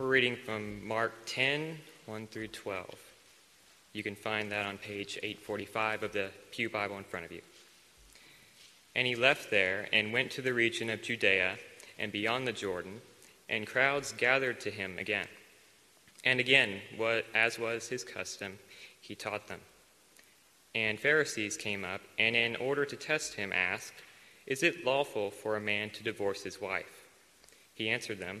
[0.00, 2.86] We're reading from Mark 10 1 through 12.
[3.92, 7.42] You can find that on page 845 of the Pew Bible in front of you.
[8.96, 11.58] And he left there and went to the region of Judea
[11.98, 13.02] and beyond the Jordan,
[13.50, 15.26] and crowds gathered to him again.
[16.24, 18.58] And again, what, as was his custom,
[19.02, 19.60] he taught them.
[20.74, 23.92] And Pharisees came up, and in order to test him, asked,
[24.46, 27.04] Is it lawful for a man to divorce his wife?
[27.74, 28.40] He answered them,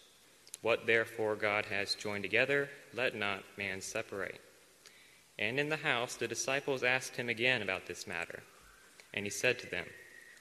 [0.61, 4.39] What therefore God has joined together, let not man separate.
[5.39, 8.43] And in the house the disciples asked him again about this matter.
[9.13, 9.85] And he said to them,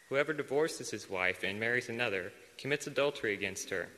[0.09, 3.89] Whoever divorces his wife and marries another commits adultery against her.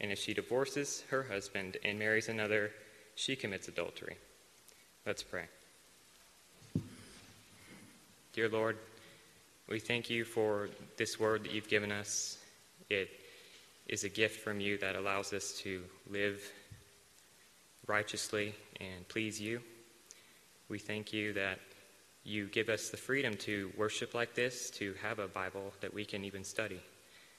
[0.00, 2.72] And if she divorces her husband and marries another,
[3.14, 4.16] she commits adultery.
[5.06, 5.44] Let's pray.
[8.32, 8.78] Dear Lord,
[9.68, 12.38] we thank you for this word that you've given us.
[12.90, 13.08] It
[13.86, 16.42] is a gift from you that allows us to live
[17.86, 19.60] righteously and please you.
[20.68, 21.58] We thank you that
[22.24, 26.04] you give us the freedom to worship like this, to have a Bible that we
[26.04, 26.80] can even study.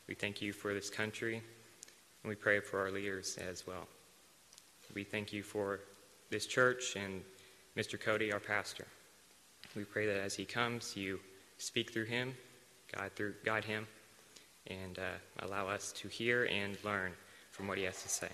[0.08, 3.88] We thank you for this country, and we pray for our leaders as well.
[4.94, 5.80] We thank you for
[6.30, 7.22] this church and
[7.78, 8.00] Mr.
[8.00, 8.86] Cody, our pastor.
[9.76, 11.20] We pray that as he comes, you
[11.58, 12.36] speak through him,
[12.96, 13.88] guide, through, guide him,
[14.68, 17.12] and uh, allow us to hear and learn
[17.52, 18.30] from what he has to say.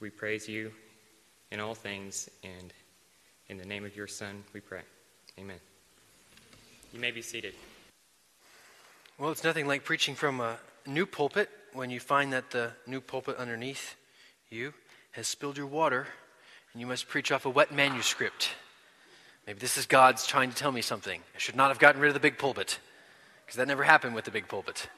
[0.00, 0.72] We praise you
[1.50, 2.72] in all things, and
[3.48, 4.82] in the name of your Son, we pray.
[5.38, 5.58] Amen.
[6.92, 7.54] You may be seated.
[9.18, 13.00] Well, it's nothing like preaching from a new pulpit when you find that the new
[13.00, 13.96] pulpit underneath
[14.50, 14.74] you
[15.12, 16.06] has spilled your water
[16.72, 18.50] and you must preach off a wet manuscript.
[19.46, 21.20] Maybe this is God's trying to tell me something.
[21.34, 22.78] I should not have gotten rid of the big pulpit
[23.44, 24.88] because that never happened with the big pulpit.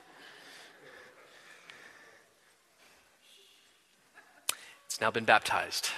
[4.97, 5.91] It's now been baptized.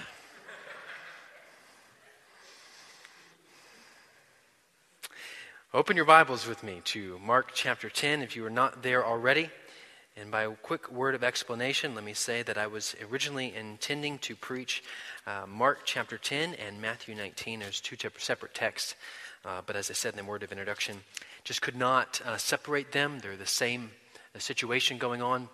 [5.72, 9.50] Open your Bibles with me to Mark chapter 10 if you are not there already.
[10.16, 14.18] And by a quick word of explanation, let me say that I was originally intending
[14.18, 14.82] to preach
[15.28, 18.96] uh, Mark chapter 10 and Matthew 19 as two separate texts.
[19.44, 20.96] Uh, but as I said in the word of introduction,
[21.44, 23.20] just could not uh, separate them.
[23.20, 23.92] They're the same
[24.34, 25.48] uh, situation going on,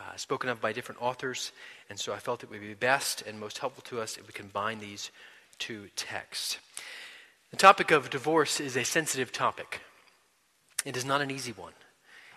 [0.00, 1.52] uh, spoken of by different authors.
[1.88, 4.32] And so I felt it would be best and most helpful to us if we
[4.32, 5.10] combine these
[5.58, 6.58] two texts.
[7.50, 9.80] The topic of divorce is a sensitive topic.
[10.84, 11.74] It is not an easy one.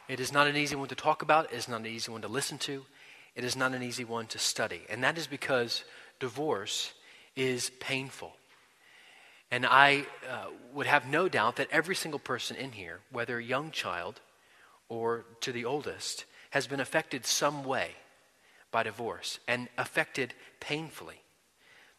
[0.09, 1.53] It is not an easy one to talk about.
[1.53, 2.85] It is not an easy one to listen to.
[3.35, 4.81] It is not an easy one to study.
[4.90, 5.85] And that is because
[6.19, 6.94] divorce
[7.35, 8.34] is painful.
[9.50, 13.72] And I uh, would have no doubt that every single person in here, whether young
[13.72, 14.19] child
[14.90, 17.90] or to the oldest, has been affected some way
[18.72, 21.19] by divorce and affected painfully.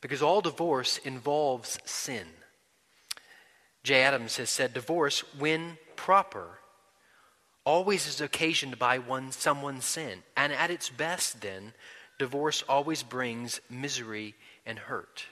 [0.00, 2.28] Because all divorce involves sin.
[3.82, 6.60] Jay Adams has said divorce, when proper,
[7.66, 10.22] always is occasioned by one someone's sin.
[10.37, 11.72] And at its best, then,
[12.20, 15.26] divorce always brings misery and hurt.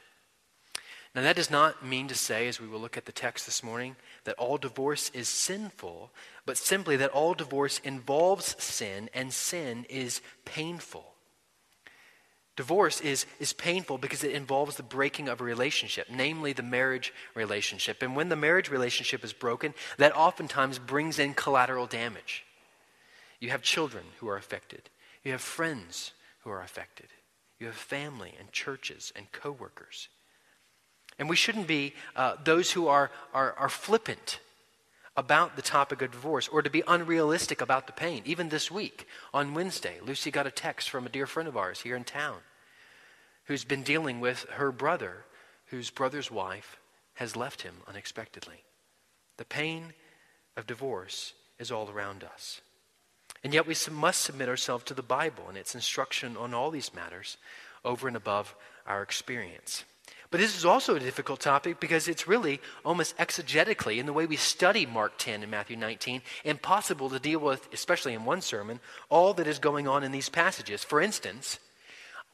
[1.15, 3.63] Now, that does not mean to say, as we will look at the text this
[3.63, 3.95] morning,
[4.25, 6.11] that all divorce is sinful,
[6.45, 11.13] but simply that all divorce involves sin, and sin is painful.
[12.57, 17.15] Divorce is, is painful because it involves the breaking of a relationship, namely the marriage
[17.35, 18.03] relationship.
[18.03, 22.45] And when the marriage relationship is broken, that oftentimes brings in collateral damage.
[23.41, 24.91] You have children who are affected,
[25.25, 27.09] you have friends who are affected,
[27.59, 30.09] you have family and churches and coworkers.
[31.19, 34.41] And we shouldn't be uh, those who are, are, are flippant
[35.17, 38.23] about the topic of divorce or to be unrealistic about the pain.
[38.25, 41.81] Even this week, on Wednesday, Lucy got a text from a dear friend of ours
[41.81, 42.39] here in town
[43.45, 45.25] who's been dealing with her brother,
[45.67, 46.79] whose brother's wife
[47.15, 48.63] has left him unexpectedly.
[49.37, 49.93] The pain
[50.57, 52.61] of divorce is all around us.
[53.45, 56.95] And yet we must submit ourselves to the Bible and its instruction on all these
[56.95, 57.37] matters
[57.85, 58.55] over and above
[58.87, 59.85] our experience.
[60.33, 64.25] But this is also a difficult topic because it's really almost exegetically, in the way
[64.25, 68.81] we study Mark 10 and Matthew 19, impossible to deal with, especially in one sermon,
[69.11, 70.83] all that is going on in these passages.
[70.83, 71.61] For instance,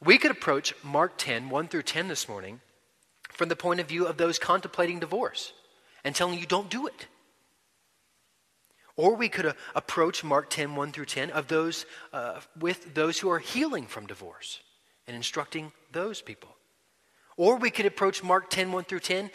[0.01, 2.61] We could approach Mark 10, 1 through 10 this morning,
[3.33, 5.53] from the point of view of those contemplating divorce
[6.05, 7.07] and telling you don't do it.
[8.95, 13.19] Or we could uh, approach Mark 10, 1 through 10 of those uh, with those
[13.19, 14.61] who are healing from divorce
[15.09, 16.58] and instructing those people.
[17.39, 19.31] Or we could approach Mark 10, 1 through 10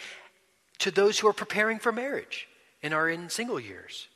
[0.79, 2.47] to those who are preparing for marriage
[2.83, 4.09] and are in single years.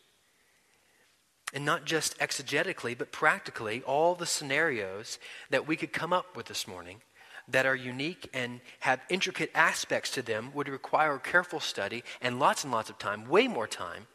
[1.54, 5.18] And not just exegetically, but practically, all the scenarios
[5.50, 7.02] that we could come up with this morning
[7.48, 12.66] that are unique and have intricate aspects to them would require careful study and lots
[12.66, 14.08] and lots of time, way more time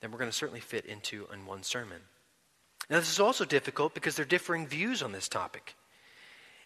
[0.00, 2.02] than we're going to certainly fit into in one sermon.
[2.88, 5.74] Now, this is also difficult because there are differing views on this topic.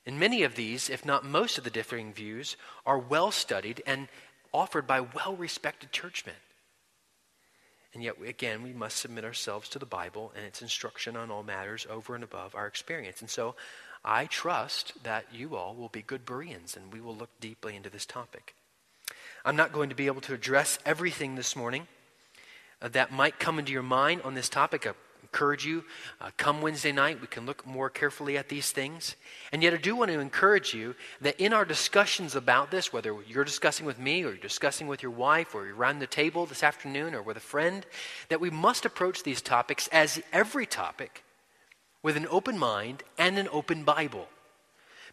[0.05, 4.09] And many of these, if not most of the differing views, are well studied and
[4.53, 6.35] offered by well respected churchmen.
[7.95, 11.43] And yet, again, we must submit ourselves to the Bible and its instruction on all
[11.43, 13.21] matters over and above our experience.
[13.21, 13.55] And so
[14.05, 17.91] I trust that you all will be good Bereans and we will look deeply into
[17.91, 18.55] this topic.
[19.45, 21.87] I'm not going to be able to address everything this morning
[22.81, 24.87] uh, that might come into your mind on this topic.
[25.23, 25.85] Encourage you,
[26.21, 29.17] uh, come Wednesday night, we can look more carefully at these things.
[29.53, 33.17] And yet, I do want to encourage you that in our discussions about this, whether
[33.27, 36.47] you're discussing with me or you're discussing with your wife or you're around the table
[36.47, 37.87] this afternoon or with a friend,
[38.29, 41.25] that we must approach these topics as every topic
[42.03, 44.29] with an open mind and an open Bible.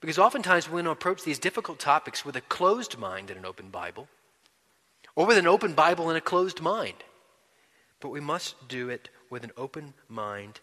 [0.01, 3.45] Because oftentimes we want to approach these difficult topics with a closed mind and an
[3.45, 4.07] open Bible,
[5.15, 7.03] or with an open Bible and a closed mind.
[7.99, 10.59] But we must do it with an open mind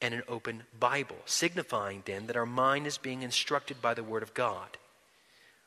[0.00, 4.22] and an open Bible, signifying then that our mind is being instructed by the Word
[4.22, 4.76] of God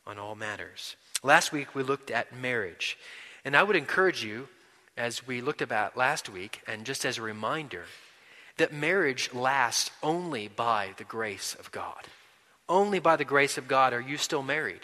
[0.06, 0.96] on all matters.
[1.24, 2.98] Last week we looked at marriage.
[3.44, 4.48] And I would encourage you,
[4.98, 7.86] as we looked about last week, and just as a reminder,
[8.58, 12.08] that marriage lasts only by the grace of God.
[12.68, 14.82] Only by the grace of God are you still married.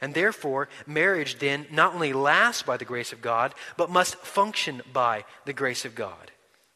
[0.00, 4.82] And therefore, marriage then not only lasts by the grace of God, but must function
[4.92, 6.31] by the grace of God.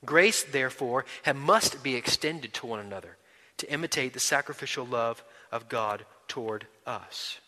[0.07, 1.05] Grace, therefore,
[1.35, 3.17] must be extended to one another
[3.59, 5.23] to imitate the sacrificial love
[5.53, 7.39] of God toward us.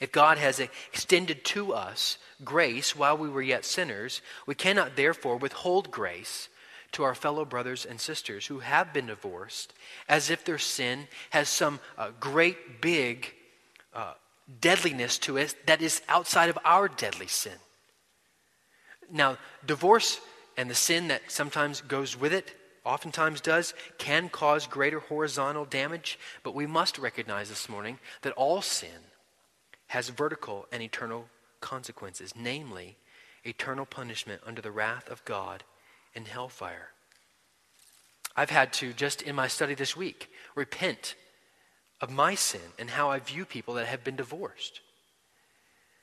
[0.00, 5.36] If God has extended to us grace while we were yet sinners, we cannot therefore
[5.36, 6.48] withhold grace
[6.92, 9.72] to our fellow brothers and sisters who have been divorced
[10.08, 13.32] as if their sin has some uh, great big
[13.94, 14.14] uh,
[14.60, 17.58] deadliness to it that is outside of our deadly sin.
[19.10, 20.20] Now, divorce
[20.62, 22.54] and the sin that sometimes goes with it,
[22.84, 28.62] oftentimes does, can cause greater horizontal damage, but we must recognize this morning that all
[28.62, 29.10] sin
[29.88, 31.24] has vertical and eternal
[31.60, 32.96] consequences, namely,
[33.44, 35.64] eternal punishment under the wrath of God
[36.14, 36.90] in hellfire.
[38.36, 41.16] I've had to, just in my study this week, repent
[42.00, 44.80] of my sin and how I view people that have been divorced.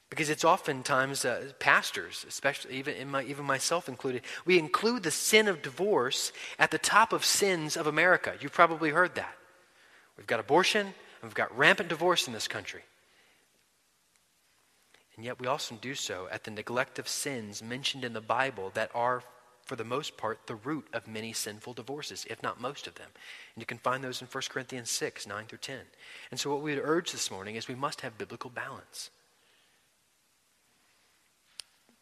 [0.09, 5.47] Because it's oftentimes uh, pastors, especially even, my, even myself included, we include the sin
[5.47, 8.33] of divorce at the top of sins of America.
[8.39, 9.35] You've probably heard that.
[10.17, 12.81] We've got abortion, we've got rampant divorce in this country.
[15.15, 18.71] And yet we also do so at the neglect of sins mentioned in the Bible
[18.73, 19.21] that are
[19.69, 23.09] for the most part, the root of many sinful divorces, if not most of them.
[23.53, 25.77] And you can find those in 1 Corinthians 6, 9 through 10.
[26.31, 29.11] And so, what we would urge this morning is we must have biblical balance.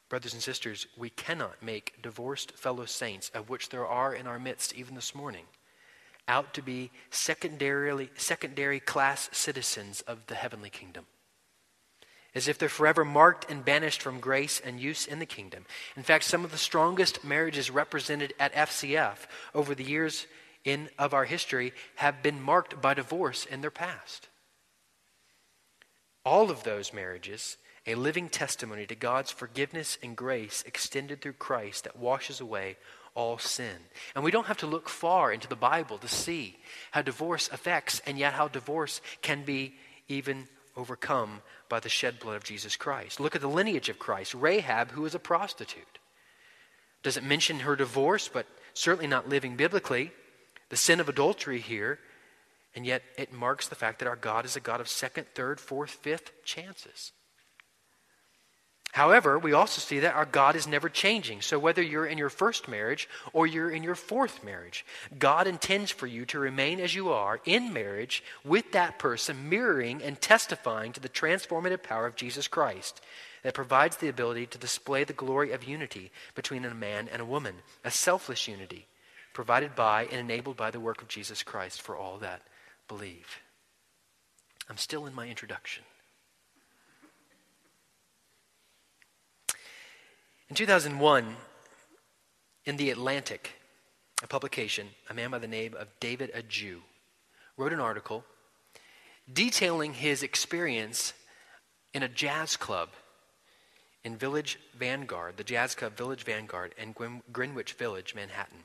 [0.09, 4.39] Brothers and sisters, we cannot make divorced fellow saints, of which there are in our
[4.39, 5.45] midst even this morning,
[6.27, 11.05] out to be secondarily, secondary class citizens of the heavenly kingdom
[12.37, 15.65] as if they're forever marked and banished from grace and use in the kingdom.
[15.95, 20.27] In fact, some of the strongest marriages represented at FCF over the years
[20.63, 24.27] in, of our history have been marked by divorce in their past.
[26.23, 31.85] All of those marriages, a living testimony to God's forgiveness and grace extended through Christ
[31.85, 32.75] that washes away
[33.15, 33.77] all sin.
[34.13, 36.57] And we don't have to look far into the Bible to see
[36.91, 39.73] how divorce affects and yet how divorce can be
[40.07, 43.19] even overcome by the shed blood of Jesus Christ.
[43.19, 44.35] Look at the lineage of Christ.
[44.35, 45.99] Rahab, who was a prostitute.
[47.03, 50.11] Doesn't mention her divorce, but certainly not living biblically.
[50.69, 51.99] The sin of adultery here,
[52.75, 55.59] and yet it marks the fact that our God is a God of second, third,
[55.59, 57.13] fourth, fifth chances.
[58.93, 61.41] However, we also see that our God is never changing.
[61.41, 64.85] So whether you're in your first marriage or you're in your fourth marriage,
[65.19, 70.01] God intends for you to remain as you are in marriage with that person, mirroring
[70.01, 73.01] and testifying to the transformative power of Jesus Christ
[73.43, 77.25] that provides the ability to display the glory of unity between a man and a
[77.25, 78.87] woman, a selfless unity
[79.33, 82.41] provided by and enabled by the work of Jesus Christ for all that
[82.87, 83.39] believe.
[84.67, 85.83] I'm still in my introduction.
[90.49, 91.35] In 2001,
[92.65, 93.51] in The Atlantic,
[94.23, 96.77] a publication, a man by the name of David Hajdu
[97.57, 98.23] wrote an article
[99.31, 101.13] detailing his experience
[101.93, 102.89] in a jazz club
[104.05, 106.95] in Village Vanguard, the jazz club Village Vanguard in
[107.33, 108.63] Greenwich Village, Manhattan.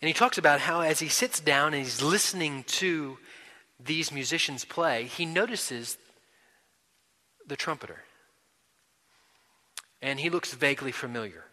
[0.00, 3.18] And he talks about how, as he sits down and he's listening to
[3.84, 5.98] these musicians play, he notices
[7.44, 8.04] the trumpeter.
[10.02, 11.44] And he looks vaguely familiar.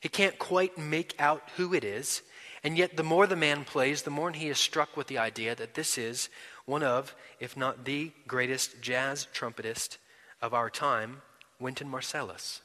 [0.00, 2.22] He can't quite make out who it is,
[2.62, 5.54] and yet the more the man plays, the more he is struck with the idea
[5.54, 6.28] that this is
[6.66, 9.98] one of, if not the greatest jazz trumpetist
[10.40, 11.22] of our time,
[11.58, 12.60] Wynton Marsalis.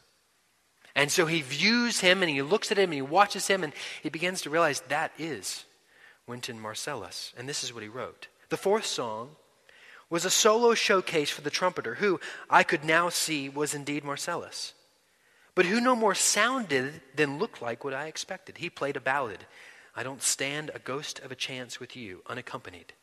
[0.95, 3.74] And so he views him and he looks at him and he watches him and
[4.01, 5.65] he begins to realize that is
[6.27, 7.33] Wynton Marsalis.
[7.38, 8.27] And this is what he wrote.
[8.50, 9.36] The fourth song
[10.09, 14.73] was a solo showcase for the trumpeter, who I could now see was indeed Marsalis,
[15.55, 18.57] but who no more sounded than looked like what I expected.
[18.57, 19.45] He played a ballad,
[19.95, 22.93] I Don't Stand a Ghost of a Chance with You, unaccompanied.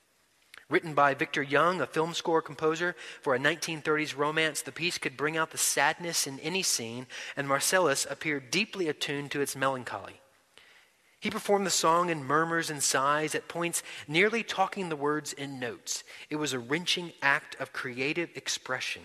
[0.69, 5.17] Written by Victor Young, a film score composer for a 1930s romance, the piece could
[5.17, 10.21] bring out the sadness in any scene, and Marsalis appeared deeply attuned to its melancholy.
[11.21, 15.59] He performed the song in murmurs and sighs, at points nearly talking the words in
[15.59, 16.05] notes.
[16.31, 19.03] It was a wrenching act of creative expression.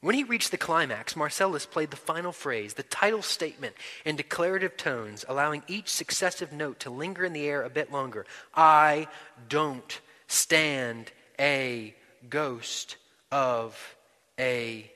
[0.00, 3.74] When he reached the climax, Marsalis played the final phrase, the title statement,
[4.04, 8.26] in declarative tones, allowing each successive note to linger in the air a bit longer.
[8.54, 9.08] I
[9.48, 11.94] don't stand a
[12.28, 12.96] ghost
[13.30, 13.96] of
[14.38, 14.90] a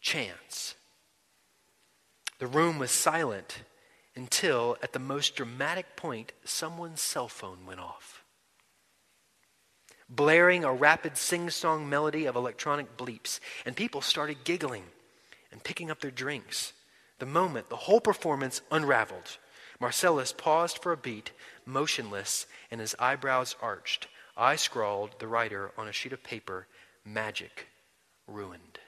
[0.00, 0.74] chance.
[2.38, 3.62] The room was silent
[4.18, 8.24] until, at the most dramatic point, someone's cell phone went off.
[10.08, 14.84] Blaring a rapid sing song melody of electronic bleeps, and people started giggling
[15.52, 16.72] and picking up their drinks.
[17.20, 19.38] The moment the whole performance unraveled,
[19.80, 21.30] Marsalis paused for a beat,
[21.64, 26.66] motionless and his eyebrows arched, I scrawled the writer on a sheet of paper,
[27.04, 27.68] magic
[28.26, 28.78] ruined.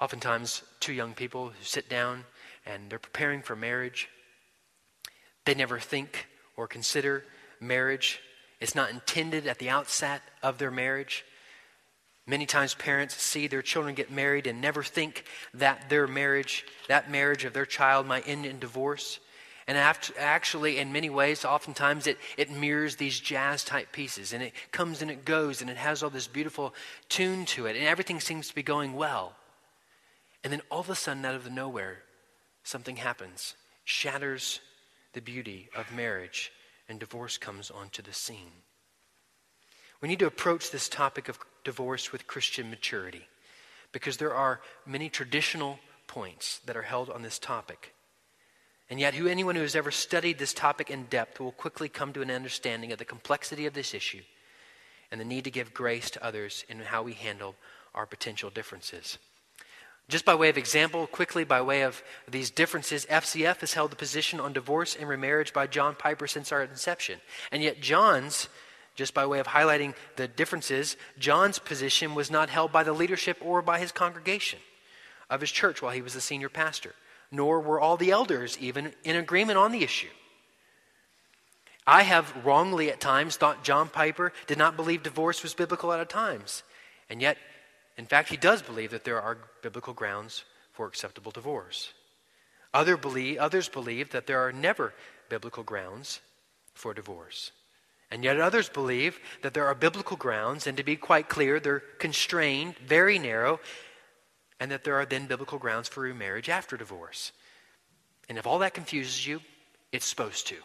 [0.00, 2.24] Oftentimes, two young people who sit down
[2.66, 4.08] and they're preparing for marriage,
[5.44, 6.26] they never think
[6.56, 7.24] or consider
[7.60, 8.20] marriage.
[8.60, 11.24] It's not intended at the outset of their marriage.
[12.26, 17.10] Many times parents see their children get married and never think that their marriage, that
[17.10, 19.18] marriage of their child might end in divorce.
[19.66, 24.32] And actually, in many ways, oftentimes it, it mirrors these jazz type pieces.
[24.32, 26.74] And it comes and it goes, and it has all this beautiful
[27.08, 27.76] tune to it.
[27.76, 29.34] And everything seems to be going well.
[30.44, 31.98] And then all of a sudden, out of the nowhere,
[32.62, 33.54] something happens,
[33.84, 34.60] shatters
[35.12, 36.52] the beauty of marriage,
[36.88, 38.52] and divorce comes onto the scene.
[40.00, 43.26] We need to approach this topic of divorce with Christian maturity
[43.92, 47.94] because there are many traditional points that are held on this topic.
[48.90, 52.12] And yet, who anyone who has ever studied this topic in depth will quickly come
[52.12, 54.22] to an understanding of the complexity of this issue
[55.10, 57.54] and the need to give grace to others in how we handle
[57.94, 59.18] our potential differences.
[60.12, 63.96] Just by way of example, quickly by way of these differences, FCF has held the
[63.96, 67.18] position on divorce and remarriage by John Piper since our inception.
[67.50, 68.48] And yet, John's,
[68.94, 73.38] just by way of highlighting the differences, John's position was not held by the leadership
[73.40, 74.58] or by his congregation
[75.30, 76.94] of his church while he was the senior pastor
[77.32, 80.10] nor were all the elders even in agreement on the issue.
[81.84, 86.08] I have wrongly at times thought John Piper did not believe divorce was biblical at
[86.08, 86.62] times.
[87.10, 87.38] And yet,
[87.96, 91.92] in fact, he does believe that there are biblical grounds for acceptable divorce.
[92.72, 94.94] Other believe, others believe that there are never
[95.28, 96.20] biblical grounds
[96.74, 97.52] for divorce.
[98.10, 101.82] And yet others believe that there are biblical grounds, and to be quite clear, they're
[101.98, 103.60] constrained, very narrow,
[104.60, 107.32] and that there are then biblical grounds for remarriage after divorce.
[108.28, 109.40] And if all that confuses you,
[109.92, 110.56] it's supposed to.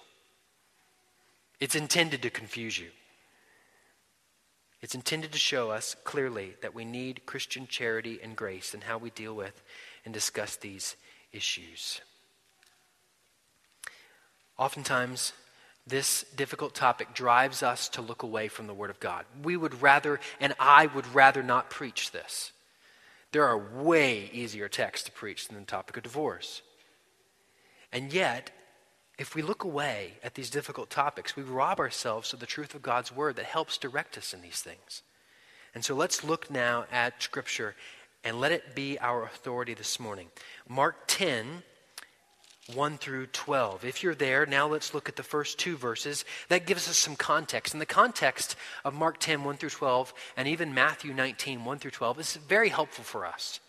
[1.59, 2.89] It's intended to confuse you.
[4.87, 8.97] It's intended to show us clearly that we need Christian charity and grace and how
[8.97, 9.61] we deal with
[10.05, 10.95] and discuss these
[11.33, 11.99] issues.
[14.57, 15.33] Oftentimes,
[15.85, 19.25] this difficult topic drives us to look away from the Word of God.
[19.43, 22.53] We would rather, and I would rather not preach this.
[23.33, 26.61] There are way easier texts to preach than the topic of divorce.
[27.91, 28.51] And yet,
[29.17, 32.81] if we look away at these difficult topics, we rob ourselves of the truth of
[32.81, 35.01] God's word that helps direct us in these things.
[35.73, 37.75] And so let's look now at Scripture
[38.23, 40.27] and let it be our authority this morning.
[40.67, 41.63] Mark 10,
[42.73, 43.85] 1 through 12.
[43.85, 46.25] If you're there, now let's look at the first two verses.
[46.49, 47.73] That gives us some context.
[47.73, 51.91] And the context of Mark 10, 1 through 12, and even Matthew 19, 1 through
[51.91, 53.59] 12, is very helpful for us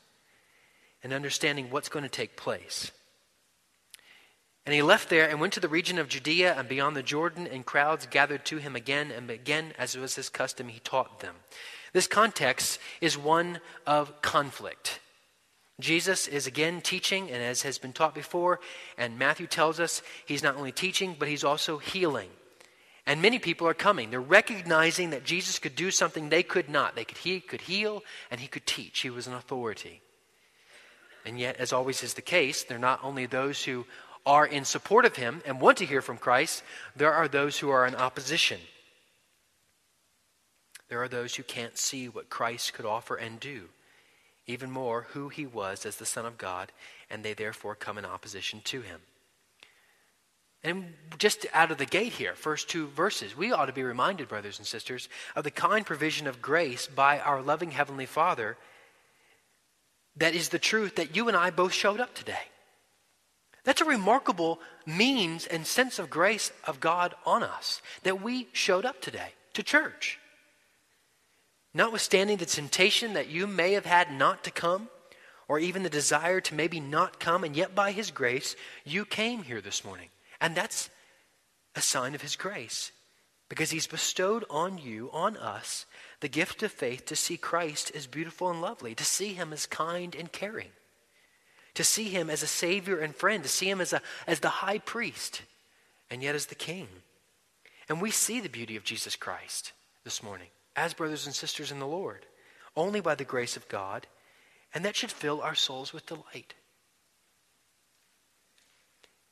[1.03, 2.91] in understanding what's going to take place.
[4.69, 7.47] And he left there and went to the region of Judea and beyond the Jordan,
[7.47, 11.37] and crowds gathered to him again and again, as was his custom, he taught them.
[11.95, 15.01] This context is one of conflict.
[15.81, 18.61] Jesus is again teaching, and as has been taught before,
[18.99, 22.29] and Matthew tells us he's not only teaching, but he's also healing.
[23.07, 24.11] And many people are coming.
[24.11, 26.95] They're recognizing that Jesus could do something they could not.
[26.95, 29.01] They could, he could heal and he could teach.
[29.01, 30.03] He was an authority.
[31.25, 33.87] And yet, as always is the case, they're not only those who
[34.29, 36.63] are in support of him and want to hear from Christ,
[36.95, 38.61] there are those who are in opposition.
[40.89, 43.69] There are those who can't see what Christ could offer and do
[44.49, 46.73] even more who he was as the Son of God,
[47.11, 49.01] and they therefore come in opposition to him.
[50.65, 54.27] And just out of the gate here, first two verses, we ought to be reminded,
[54.27, 58.57] brothers and sisters, of the kind provision of grace by our loving Heavenly Father
[60.17, 62.49] that is the truth that you and I both showed up today.
[63.69, 68.87] That's a remarkable means and sense of grace of God on us that we showed
[68.87, 70.19] up today to church.
[71.75, 74.89] Notwithstanding the temptation that you may have had not to come,
[75.49, 78.57] or even the desire to maybe not come, and yet by His grace,
[78.87, 80.09] you came here this morning.
[80.41, 80.89] And that's
[81.77, 82.91] a sign of His grace
[83.51, 85.85] because He's bestowed on you, on us,
[86.21, 89.67] the gift of faith to see Christ as beautiful and lovely, to see Him as
[89.67, 90.71] kind and caring,
[91.79, 94.49] to see Him as a Savior and friend, to see Him as, a, as the
[94.49, 95.43] high priest,
[96.11, 96.89] and yet as the King.
[97.89, 99.71] And we see the beauty of Jesus Christ
[100.03, 102.27] this morning as brothers and sisters in the Lord,
[102.75, 104.09] only by the grace of God,
[104.75, 106.55] and that should fill our souls with delight.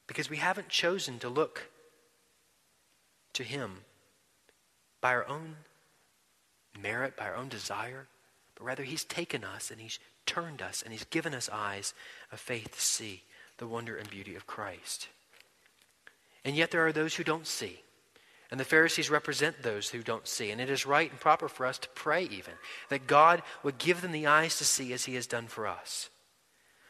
[0.06, 1.68] Because we haven't chosen to look
[3.32, 3.78] to Him
[5.00, 5.56] by our own
[6.80, 8.06] merit, by our own desire,
[8.54, 11.94] but rather He's taken us and He's turned us and He's given us eyes
[12.32, 13.22] of faith to see
[13.58, 15.08] the wonder and beauty of Christ.
[16.44, 17.80] And yet there are those who don't see.
[18.50, 20.50] And the Pharisees represent those who don't see.
[20.50, 22.54] And it is right and proper for us to pray, even,
[22.90, 26.10] that God would give them the eyes to see as He has done for us.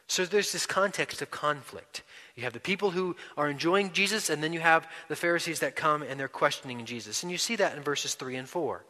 [0.07, 2.03] So there's this context of conflict.
[2.37, 5.75] You have the people who are enjoying Jesus, and then you have the Pharisees that
[5.75, 7.23] come and they're questioning Jesus.
[7.23, 8.85] And you see that in verses 3 and 4.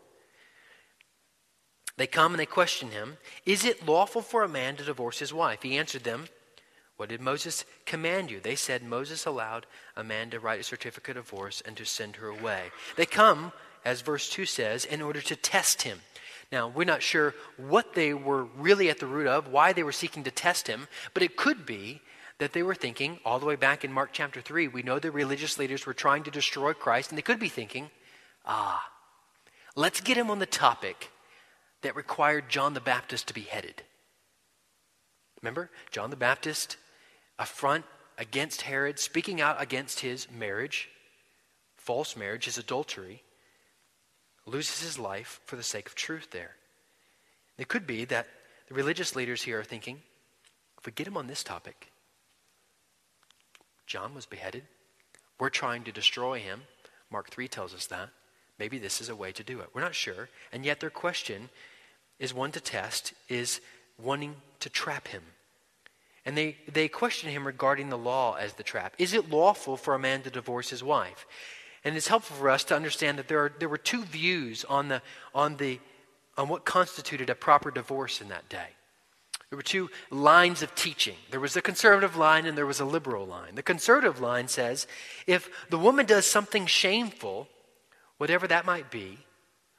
[1.97, 5.33] They come and they question him Is it lawful for a man to divorce his
[5.33, 5.63] wife?
[5.63, 6.29] He answered them,
[6.97, 8.41] what did Moses command you?
[8.41, 12.17] They said Moses allowed a man to write a certificate of divorce and to send
[12.17, 12.71] her away.
[12.97, 13.53] They come,
[13.85, 16.01] as verse 2 says, in order to test him.
[16.51, 19.93] Now, we're not sure what they were really at the root of, why they were
[19.93, 22.01] seeking to test him, but it could be
[22.39, 25.11] that they were thinking, all the way back in Mark chapter 3, we know the
[25.11, 27.91] religious leaders were trying to destroy Christ, and they could be thinking,
[28.47, 28.89] ah,
[29.75, 31.11] let's get him on the topic
[31.83, 33.83] that required John the Baptist to be headed.
[35.43, 36.77] Remember, John the Baptist
[37.39, 37.85] affront
[38.19, 40.89] against Herod, speaking out against his marriage,
[41.77, 43.23] false marriage, his adultery,
[44.47, 46.57] loses his life for the sake of truth there.
[47.59, 48.27] It could be that
[48.69, 50.03] the religious leaders here are thinking
[50.79, 51.91] if we get him on this topic,
[53.87, 54.65] John was beheaded.
[55.39, 56.62] We're trying to destroy him.
[57.11, 58.11] Mark 3 tells us that.
[58.59, 59.69] Maybe this is a way to do it.
[59.75, 60.29] We're not sure.
[60.53, 61.51] And yet their question
[62.19, 63.61] is one to test, is
[64.03, 65.23] wanting to trap him.
[66.25, 68.95] And they, they question him regarding the law as the trap.
[68.99, 71.27] Is it lawful for a man to divorce his wife?
[71.85, 74.88] And it's helpful for us to understand that there, are, there were two views on,
[74.88, 75.03] the,
[75.35, 75.79] on, the,
[76.37, 78.69] on what constituted a proper divorce in that day.
[79.51, 81.14] There were two lines of teaching.
[81.31, 83.55] There was a conservative line and there was a liberal line.
[83.55, 84.88] The conservative line says
[85.29, 87.47] if the woman does something shameful,
[88.18, 89.18] whatever that might be,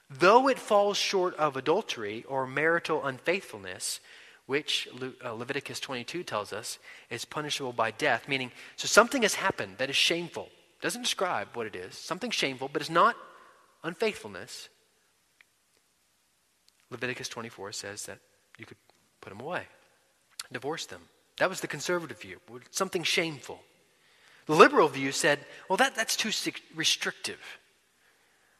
[0.10, 4.00] though it falls short of adultery or marital unfaithfulness,
[4.46, 4.88] which
[5.24, 9.90] uh, Leviticus 22 tells us is punishable by death, meaning, so something has happened that
[9.90, 10.50] is shameful.
[10.82, 13.16] Doesn't describe what it is, something shameful, but it's not
[13.84, 14.70] unfaithfulness.
[16.90, 18.20] Leviticus 24 says that
[18.58, 18.78] you could
[19.20, 19.64] put them away,
[20.52, 21.02] divorce them.
[21.40, 22.40] That was the conservative view,
[22.72, 23.60] something shameful.
[24.46, 26.32] The liberal view said, well, that, that's too
[26.74, 27.40] restrictive,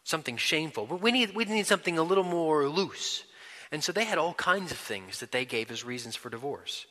[0.08, 0.86] something shameful.
[0.86, 3.24] But we need, we need something a little more loose.
[3.72, 6.86] And so they had all kinds of things that they gave as reasons for divorce.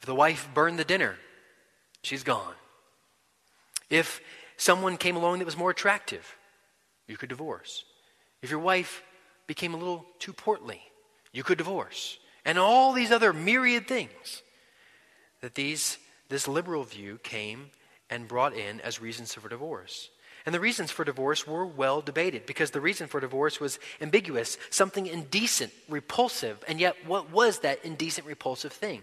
[0.00, 1.16] If the wife burned the dinner,
[2.02, 2.54] she's gone.
[3.88, 4.20] If
[4.56, 6.36] someone came along that was more attractive,
[7.06, 7.84] you could divorce.
[8.42, 9.04] If your wife
[9.46, 10.80] became a little too portly,
[11.32, 12.18] you could divorce.
[12.44, 14.42] And all these other myriad things
[15.42, 17.70] that these this liberal view came
[18.10, 20.10] and brought in as reasons for divorce.
[20.46, 24.56] And the reasons for divorce were well debated because the reason for divorce was ambiguous,
[24.70, 29.02] something indecent, repulsive, and yet what was that indecent, repulsive thing?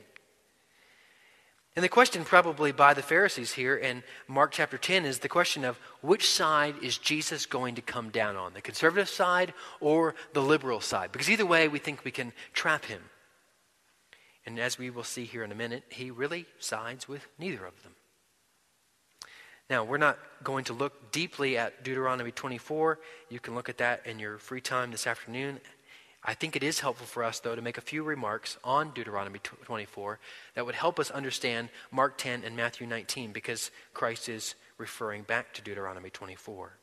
[1.75, 5.65] And the question, probably by the Pharisees here in Mark chapter 10, is the question
[5.65, 10.41] of which side is Jesus going to come down on, the conservative side or the
[10.41, 11.11] liberal side?
[11.11, 13.01] Because either way, we think we can trap him.
[14.45, 17.81] And as we will see here in a minute, he really sides with neither of
[17.81, 17.93] them.
[19.69, 22.99] Now, we're not going to look deeply at Deuteronomy 24.
[23.29, 25.59] You can look at that in your free time this afternoon.
[26.25, 29.39] I think it is helpful for us, though, to make a few remarks on Deuteronomy
[29.39, 30.19] 24
[30.55, 35.53] that would help us understand Mark 10 and Matthew 19 because Christ is referring back
[35.53, 36.77] to Deuteronomy 24.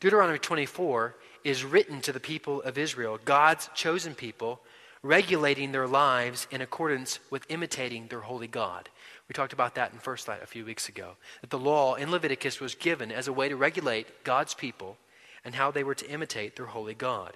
[0.00, 4.60] Deuteronomy 24 is written to the people of Israel, God's chosen people,
[5.02, 8.88] regulating their lives in accordance with imitating their holy God.
[9.28, 11.16] We talked about that in First Light a few weeks ago.
[11.40, 14.96] That the law in Leviticus was given as a way to regulate God's people
[15.44, 17.34] and how they were to imitate their holy God.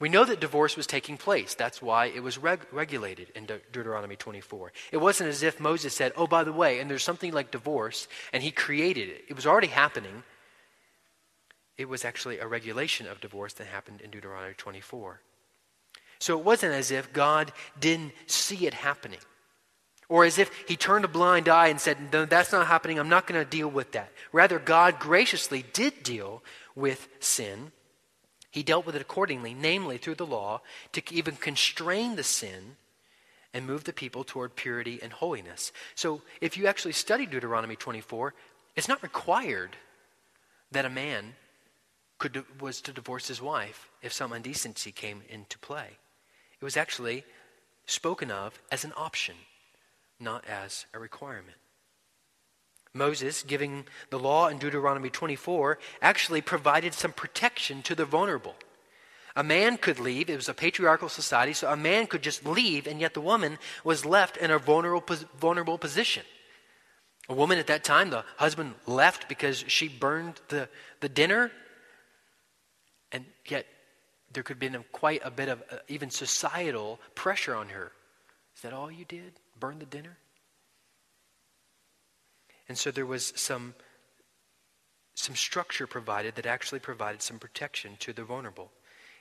[0.00, 1.54] We know that divorce was taking place.
[1.54, 4.72] That's why it was reg- regulated in De- Deuteronomy 24.
[4.90, 8.08] It wasn't as if Moses said, oh, by the way, and there's something like divorce,
[8.32, 9.24] and he created it.
[9.28, 10.24] It was already happening.
[11.78, 15.20] It was actually a regulation of divorce that happened in Deuteronomy 24.
[16.24, 19.18] So it wasn't as if God didn't see it happening.
[20.08, 22.98] Or as if he turned a blind eye and said, No, that's not happening.
[22.98, 24.10] I'm not going to deal with that.
[24.32, 26.42] Rather, God graciously did deal
[26.74, 27.72] with sin.
[28.50, 32.76] He dealt with it accordingly, namely through the law, to even constrain the sin
[33.52, 35.72] and move the people toward purity and holiness.
[35.94, 38.32] So if you actually study Deuteronomy 24,
[38.76, 39.76] it's not required
[40.70, 41.34] that a man
[42.16, 45.98] could, was to divorce his wife if some indecency came into play.
[46.64, 47.24] It was actually
[47.84, 49.34] spoken of as an option
[50.18, 51.58] not as a requirement.
[52.94, 58.54] Moses, giving the law in Deuteronomy 24, actually provided some protection to the vulnerable.
[59.36, 62.86] A man could leave, it was a patriarchal society, so a man could just leave,
[62.86, 66.22] and yet the woman was left in a vulnerable, vulnerable position.
[67.28, 71.52] A woman at that time, the husband left because she burned the, the dinner,
[73.12, 73.66] and yet
[74.34, 77.92] there could have been quite a bit of uh, even societal pressure on her.
[78.54, 79.40] Is that all you did?
[79.58, 80.18] burn the dinner?
[82.68, 83.74] And so there was some,
[85.14, 88.70] some structure provided that actually provided some protection to the vulnerable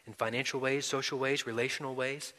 [0.05, 2.33] in financial ways, social ways, relational ways.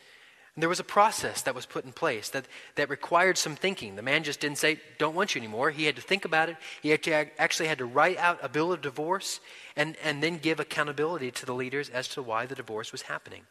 [0.54, 3.96] And there was a process that was put in place that, that required some thinking.
[3.96, 5.70] The man just didn't say, Don't want you anymore.
[5.70, 6.56] He had to think about it.
[6.80, 9.40] He actually had to write out a bill of divorce
[9.74, 13.42] and, and then give accountability to the leaders as to why the divorce was happening.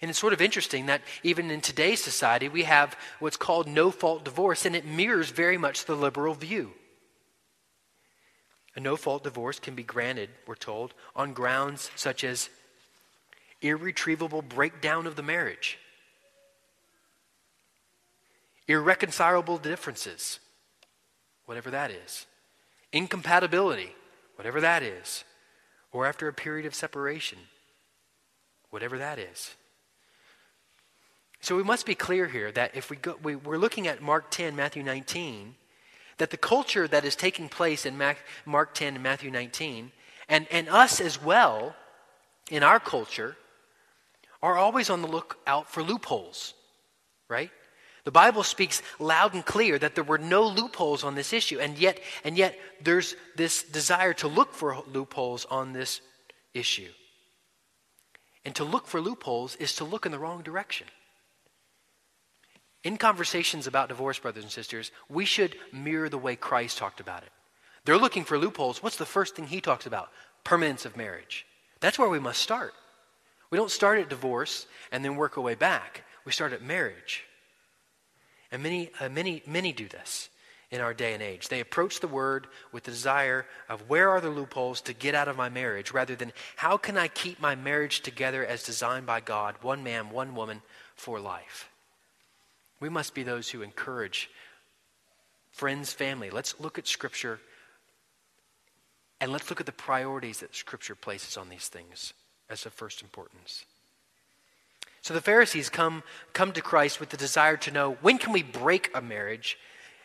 [0.00, 3.92] And it's sort of interesting that even in today's society, we have what's called no
[3.92, 6.72] fault divorce, and it mirrors very much the liberal view.
[8.74, 12.50] A no fault divorce can be granted, we're told, on grounds such as
[13.60, 15.78] irretrievable breakdown of the marriage,
[18.68, 20.40] irreconcilable differences,
[21.46, 22.26] whatever that is,
[22.92, 23.94] incompatibility,
[24.36, 25.24] whatever that is,
[25.92, 27.38] or after a period of separation,
[28.70, 29.54] whatever that is.
[31.40, 34.30] So we must be clear here that if we go, we, we're looking at Mark
[34.30, 35.56] 10, Matthew 19,
[36.18, 38.00] that the culture that is taking place in
[38.46, 39.90] Mark 10 and Matthew 19,
[40.28, 41.74] and, and us as well
[42.50, 43.36] in our culture,
[44.40, 46.54] are always on the lookout for loopholes,
[47.28, 47.50] right?
[48.04, 51.78] The Bible speaks loud and clear that there were no loopholes on this issue, and
[51.78, 56.00] yet, and yet there's this desire to look for loopholes on this
[56.52, 56.90] issue.
[58.44, 60.88] And to look for loopholes is to look in the wrong direction.
[62.82, 67.22] In conversations about divorce, brothers and sisters, we should mirror the way Christ talked about
[67.22, 67.30] it.
[67.84, 68.82] They're looking for loopholes.
[68.82, 70.10] What's the first thing he talks about?
[70.42, 71.46] Permanence of marriage.
[71.78, 72.72] That's where we must start.
[73.50, 76.02] We don't start at divorce and then work our way back.
[76.24, 77.24] We start at marriage.
[78.52, 80.28] And many, uh, many, many do this
[80.70, 81.48] in our day and age.
[81.48, 85.28] They approach the word with the desire of where are the loopholes to get out
[85.28, 89.20] of my marriage rather than how can I keep my marriage together as designed by
[89.20, 90.62] God, one man, one woman,
[90.94, 91.68] for life.
[92.80, 94.30] We must be those who encourage
[95.50, 96.30] friends, family.
[96.30, 97.38] Let's look at Scripture
[99.20, 102.12] and let's look at the priorities that Scripture places on these things
[102.50, 103.64] as of first importance.
[105.02, 108.42] So the Pharisees come, come to Christ with the desire to know when can we
[108.42, 109.58] break a marriage?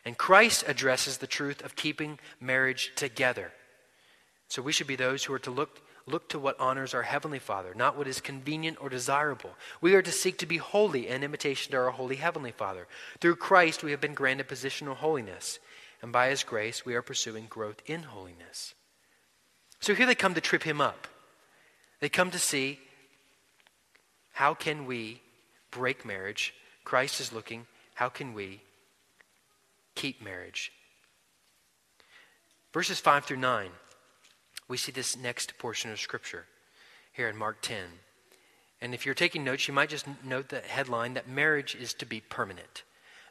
[0.04, 3.52] And Christ addresses the truth of keeping marriage together.
[4.48, 7.40] So we should be those who are to look, look to what honors our Heavenly
[7.40, 9.52] Father, not what is convenient or desirable.
[9.82, 12.88] We are to seek to be holy in imitation to our holy Heavenly Father.
[13.20, 15.60] Through Christ, we have been granted positional holiness,
[16.02, 18.74] and by His grace, we are pursuing growth in holiness.
[19.80, 21.08] So here they come to trip him up.
[22.00, 22.80] They come to see
[24.38, 25.20] how can we
[25.72, 26.54] break marriage?
[26.84, 28.62] Christ is looking, how can we
[29.96, 30.72] keep marriage?
[32.72, 33.72] Verses 5 through 9,
[34.68, 36.46] we see this next portion of Scripture
[37.14, 37.80] here in Mark 10.
[38.80, 42.06] And if you're taking notes, you might just note the headline that marriage is to
[42.06, 42.84] be permanent.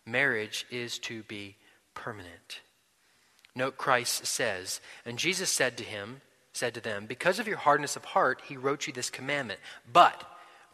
[0.05, 1.55] Marriage is to be
[1.95, 2.63] permanent.
[3.55, 7.95] Note Christ says, And Jesus said to him, said to them, Because of your hardness
[7.95, 9.61] of heart, he wrote you this commandment.
[9.93, 10.25] But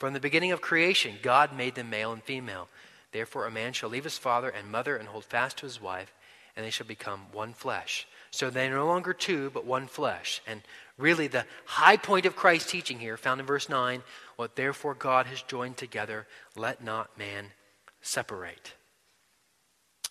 [0.02, 2.66] from the beginning of creation, God made them male and female.
[3.12, 6.12] Therefore, a man shall leave his father and mother and hold fast to his wife,
[6.56, 8.08] and they shall become one flesh.
[8.32, 10.42] So they are no longer two, but one flesh.
[10.44, 10.62] And
[10.98, 14.02] really, the high point of Christ's teaching here, found in verse 9
[14.34, 17.52] what therefore God has joined together, let not man
[18.00, 18.72] separate.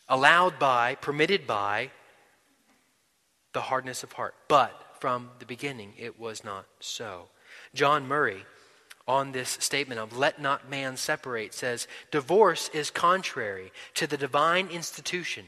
[0.07, 1.91] Allowed by, permitted by,
[3.51, 4.35] the hardness of heart.
[4.47, 7.27] But from the beginning, it was not so.
[7.73, 8.45] John Murray,
[9.11, 14.67] on this statement of let not man separate, says divorce is contrary to the divine
[14.67, 15.45] institution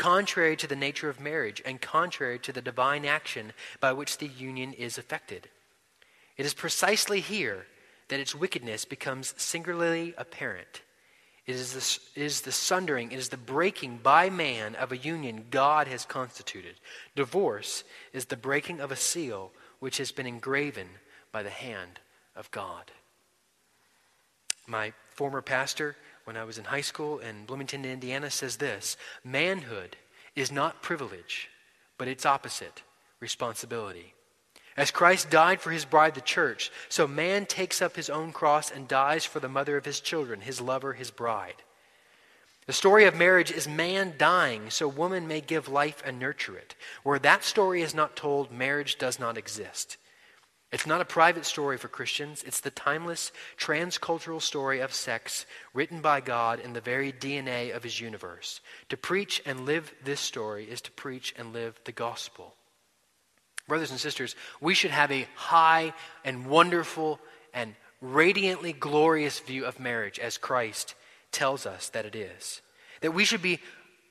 [0.00, 4.26] contrary to the nature of marriage and contrary to the divine action by which the
[4.26, 5.46] union is effected.
[6.38, 7.66] It is precisely here
[8.08, 10.80] that its wickedness becomes singularly apparent.
[11.46, 14.96] It is, the, it is the sundering, it is the breaking by man of a
[14.96, 16.76] union God has constituted.
[17.14, 20.88] Divorce is the breaking of a seal which has been engraven
[21.30, 22.00] by the hand
[22.34, 22.90] of God.
[24.66, 29.96] My former pastor when I was in high school in Bloomington, Indiana, says this Manhood
[30.36, 31.48] is not privilege,
[31.98, 32.82] but its opposite,
[33.18, 34.14] responsibility.
[34.76, 38.70] As Christ died for his bride, the church, so man takes up his own cross
[38.70, 41.62] and dies for the mother of his children, his lover, his bride.
[42.66, 46.76] The story of marriage is man dying so woman may give life and nurture it.
[47.02, 49.96] Where that story is not told, marriage does not exist.
[50.72, 52.44] It's not a private story for Christians.
[52.46, 57.82] It's the timeless, transcultural story of sex written by God in the very DNA of
[57.82, 58.60] his universe.
[58.88, 62.54] To preach and live this story is to preach and live the gospel.
[63.66, 65.92] Brothers and sisters, we should have a high
[66.24, 67.18] and wonderful
[67.52, 70.94] and radiantly glorious view of marriage as Christ
[71.32, 72.62] tells us that it is.
[73.00, 73.58] That we should be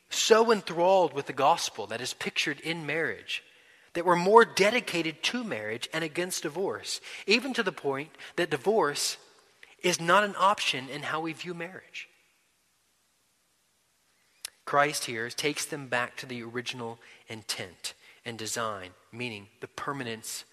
[0.09, 3.43] so enthralled with the gospel that is pictured in marriage
[3.99, 9.17] that we're more dedicated to marriage and against divorce, even to the point that divorce
[9.83, 12.07] is not an option in how we view marriage.
[14.63, 20.45] Christ here takes them back to the original intent and design, meaning the permanence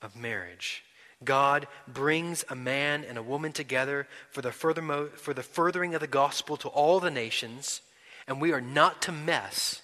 [0.00, 0.84] of marriage.
[1.24, 6.00] God brings a man and a woman together for the, furthermo- for the furthering of
[6.00, 7.80] the gospel to all the nations,
[8.28, 9.82] and we are not to mess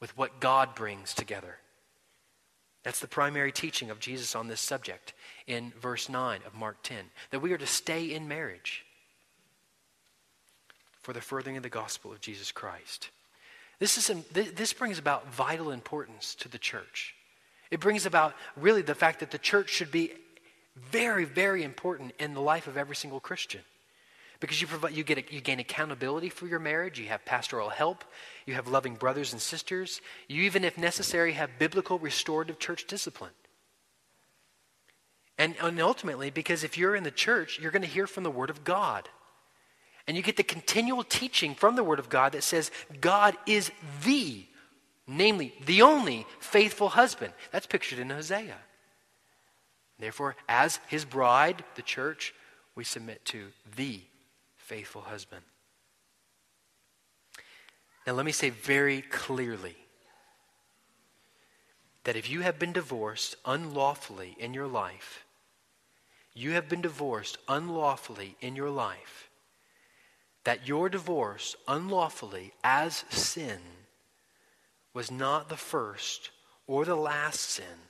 [0.00, 1.58] with what God brings together.
[2.84, 5.14] That's the primary teaching of Jesus on this subject
[5.46, 6.98] in verse 9 of Mark 10
[7.30, 8.84] that we are to stay in marriage
[11.02, 13.10] for the furthering of the gospel of Jesus Christ.
[13.78, 17.14] This, is, this brings about vital importance to the church.
[17.70, 20.12] It brings about really the fact that the church should be
[20.76, 23.62] very, very important in the life of every single Christian
[24.44, 28.04] because you, provide, you, get, you gain accountability for your marriage, you have pastoral help,
[28.44, 33.30] you have loving brothers and sisters, you even, if necessary, have biblical restorative church discipline.
[35.38, 38.30] And, and ultimately, because if you're in the church, you're going to hear from the
[38.30, 39.08] Word of God.
[40.06, 43.70] And you get the continual teaching from the Word of God that says God is
[44.04, 44.44] the,
[45.06, 47.32] namely, the only faithful husband.
[47.50, 48.58] That's pictured in Hosea.
[49.98, 52.34] Therefore, as his bride, the church,
[52.74, 54.02] we submit to the
[54.64, 55.42] faithful husband.
[58.06, 59.76] Now, let me say very clearly
[62.04, 65.24] that if you have been divorced unlawfully in your life,
[66.32, 69.28] you have been divorced unlawfully in your life,
[70.44, 73.60] that your divorce unlawfully as sin
[74.94, 76.30] was not the first
[76.66, 77.88] or the last sin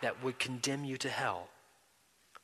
[0.00, 1.48] that would condemn you to hell.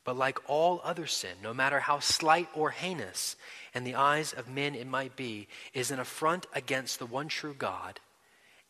[0.05, 3.37] But like all other sin, no matter how slight or heinous
[3.75, 7.55] in the eyes of men it might be, is an affront against the one true
[7.55, 8.01] God,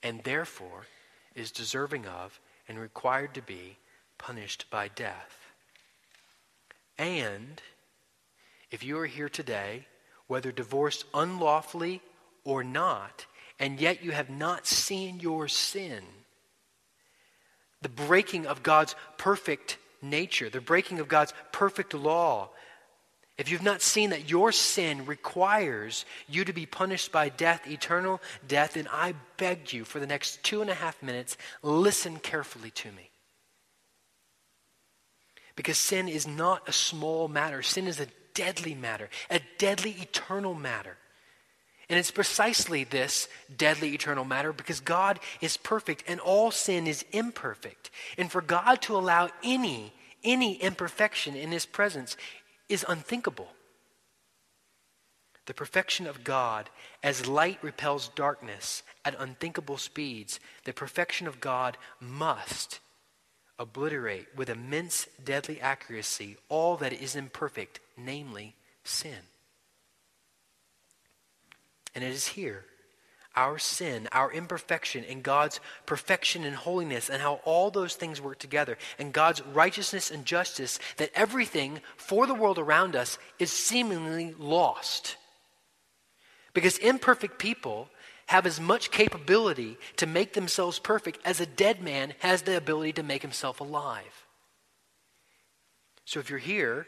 [0.02, 0.86] and therefore
[1.34, 3.76] is deserving of and required to be
[4.16, 5.50] punished by death.
[6.96, 7.60] And
[8.70, 9.86] if you are here today,
[10.28, 12.00] whether divorced unlawfully
[12.44, 13.26] or not,
[13.58, 16.02] and yet you have not seen your sin,
[17.82, 19.78] the breaking of God's perfect
[20.10, 22.50] nature, the breaking of God's perfect law,
[23.36, 28.20] if you've not seen that your sin requires you to be punished by death, eternal
[28.46, 32.70] death, then I beg you for the next two and a half minutes, listen carefully
[32.70, 33.10] to me.
[35.56, 40.54] Because sin is not a small matter, sin is a deadly matter, a deadly eternal
[40.54, 40.96] matter.
[41.88, 47.04] And it's precisely this deadly eternal matter because God is perfect and all sin is
[47.12, 47.90] imperfect.
[48.16, 49.92] And for God to allow any
[50.24, 52.16] any imperfection in his presence
[52.68, 53.48] is unthinkable.
[55.46, 56.70] The perfection of God,
[57.02, 62.80] as light repels darkness at unthinkable speeds, the perfection of God must
[63.58, 69.20] obliterate with immense deadly accuracy all that is imperfect, namely sin.
[71.94, 72.64] And it is here,
[73.36, 78.38] our sin, our imperfection, and God's perfection and holiness, and how all those things work
[78.38, 84.34] together, and God's righteousness and justice, that everything for the world around us is seemingly
[84.38, 85.16] lost.
[86.52, 87.88] Because imperfect people
[88.26, 92.92] have as much capability to make themselves perfect as a dead man has the ability
[92.94, 94.26] to make himself alive.
[96.04, 96.86] So if you're here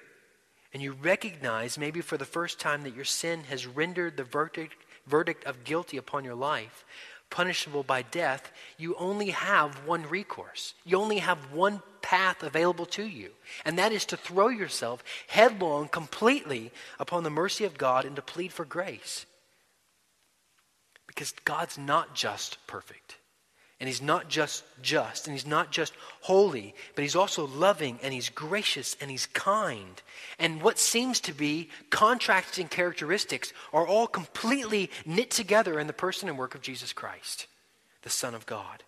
[0.72, 4.76] and you recognize, maybe for the first time, that your sin has rendered the verdict,
[5.06, 6.84] verdict of guilty upon your life,
[7.30, 10.74] punishable by death, you only have one recourse.
[10.84, 13.30] You only have one path available to you,
[13.64, 18.22] and that is to throw yourself headlong completely upon the mercy of God and to
[18.22, 19.26] plead for grace.
[21.06, 23.16] Because God's not just perfect.
[23.78, 28.14] And he's not just just, and he's not just holy, but he's also loving, and
[28.14, 30.00] he's gracious, and he's kind.
[30.38, 36.28] And what seems to be contrasting characteristics are all completely knit together in the person
[36.28, 37.46] and work of Jesus Christ,
[38.02, 38.82] the Son of God.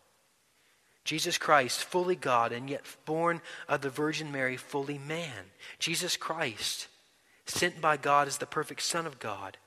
[1.05, 5.51] Jesus Christ, fully God, and yet born of the Virgin Mary, fully man.
[5.79, 6.88] Jesus Christ,
[7.44, 9.59] sent by God as the perfect Son of God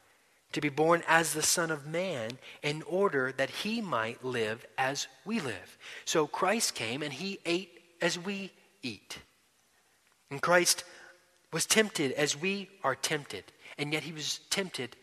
[0.52, 5.08] to be born as the Son of Man in order that he might live as
[5.26, 5.78] we live.
[6.06, 9.20] So Christ came and he ate as we eat.
[10.30, 10.84] And Christ
[11.54, 13.44] was tempted as we are tempted,
[13.78, 14.96] and yet he was tempted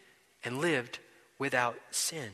[0.44, 0.98] and lived
[1.38, 2.30] without sin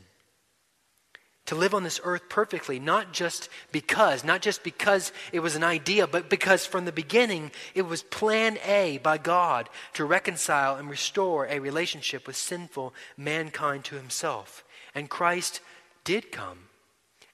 [1.46, 5.64] to live on this earth perfectly, not just because, not just because it was an
[5.64, 10.88] idea, but because from the beginning it was plan A by God to reconcile and
[10.88, 14.64] restore a relationship with sinful mankind to himself.
[14.94, 15.60] And Christ
[16.04, 16.68] did come,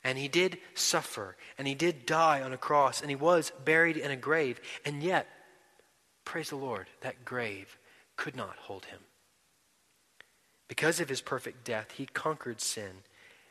[0.02, 3.96] and he did suffer, and he did die on a cross, and he was buried
[3.96, 5.28] in a grave, and yet,
[6.24, 7.78] praise the Lord, that grave
[8.16, 9.00] could not hold him.
[10.68, 13.02] Because of his perfect death, he conquered sin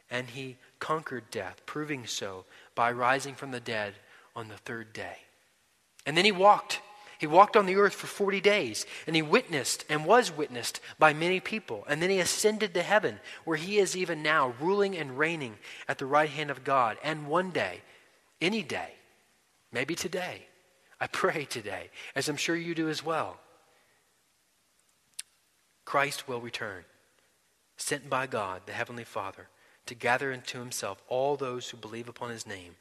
[0.10, 2.46] and he conquered death, proving so
[2.76, 3.94] by rising from the dead
[4.36, 5.18] on the third day.
[6.06, 6.82] And then he walked.
[7.20, 11.14] He walked on the earth for 40 days, and he witnessed and was witnessed by
[11.14, 11.84] many people.
[11.88, 15.98] And then he ascended to heaven, where he is even now ruling and reigning at
[15.98, 16.98] the right hand of God.
[17.04, 17.82] And one day,
[18.42, 18.94] any day,
[19.74, 20.48] maybe today,
[21.02, 23.38] I pray today, as I'm sure you do as well,
[25.84, 26.86] Christ will return,
[27.76, 29.50] sent by God, the Heavenly Father
[29.90, 32.76] to gather into himself all those who believe upon his name,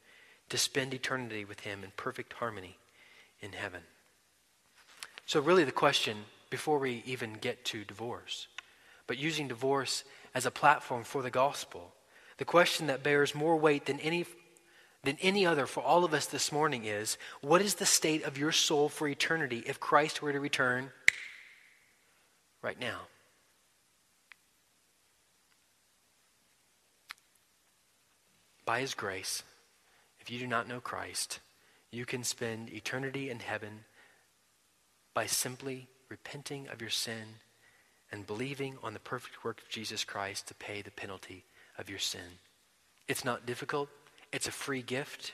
[0.51, 2.77] to spend eternity with him in perfect harmony
[3.41, 3.81] in heaven.
[5.25, 6.19] So, really, the question
[6.51, 8.47] before we even get to divorce,
[9.07, 11.95] but using divorce as a platform for the gospel,
[12.37, 14.27] the question that bears more weight than any,
[15.03, 18.37] than any other for all of us this morning is what is the state of
[18.37, 20.91] your soul for eternity if Christ were to return
[22.61, 23.01] right now?
[28.69, 29.43] By His grace,
[30.21, 31.41] if you do not know Christ,
[31.91, 33.85] you can spend eternity in heaven
[35.15, 37.37] by simply repenting of your sin
[38.13, 41.45] and believing on the perfect work of Jesus Christ to pay the penalty
[41.79, 42.41] of your sin.
[43.09, 43.89] It's not difficult,
[44.35, 45.33] it's a free gift,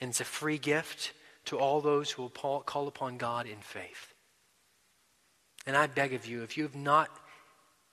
[0.00, 1.12] and it's a free gift
[1.44, 4.12] to all those who will call upon God in faith.
[5.68, 7.10] And I beg of you, if you have not